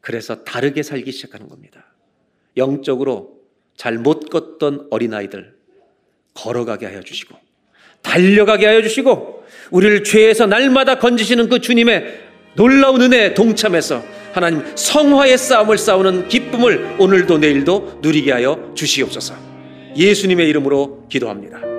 그래서 0.00 0.42
다르게 0.44 0.82
살기 0.82 1.12
시작하는 1.12 1.48
겁니다. 1.48 1.84
영적으로 2.56 3.38
잘 3.76 3.98
못 3.98 4.28
걷던 4.30 4.88
어린아이들 4.90 5.54
걸어가게 6.34 6.86
하여 6.86 7.00
주시고 7.02 7.36
달려가게 8.02 8.66
하여 8.66 8.82
주시고 8.82 9.44
우리를 9.70 10.04
죄에서 10.04 10.46
날마다 10.46 10.98
건지시는 10.98 11.48
그 11.48 11.60
주님의 11.60 12.28
놀라운 12.54 13.00
은혜에 13.00 13.34
동참해서 13.34 14.02
하나님 14.32 14.64
성화의 14.76 15.38
싸움을 15.38 15.78
싸우는 15.78 16.28
기쁨을 16.28 16.96
오늘도 16.98 17.38
내일도 17.38 18.00
누리게 18.02 18.32
하여 18.32 18.72
주시옵소서. 18.74 19.34
예수님의 19.96 20.48
이름으로 20.48 21.06
기도합니다. 21.08 21.69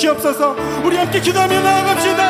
주시옵소서. 0.00 0.56
우리 0.82 0.96
함께 0.96 1.20
기도하며 1.20 1.60
나아갑시다. 1.60 2.29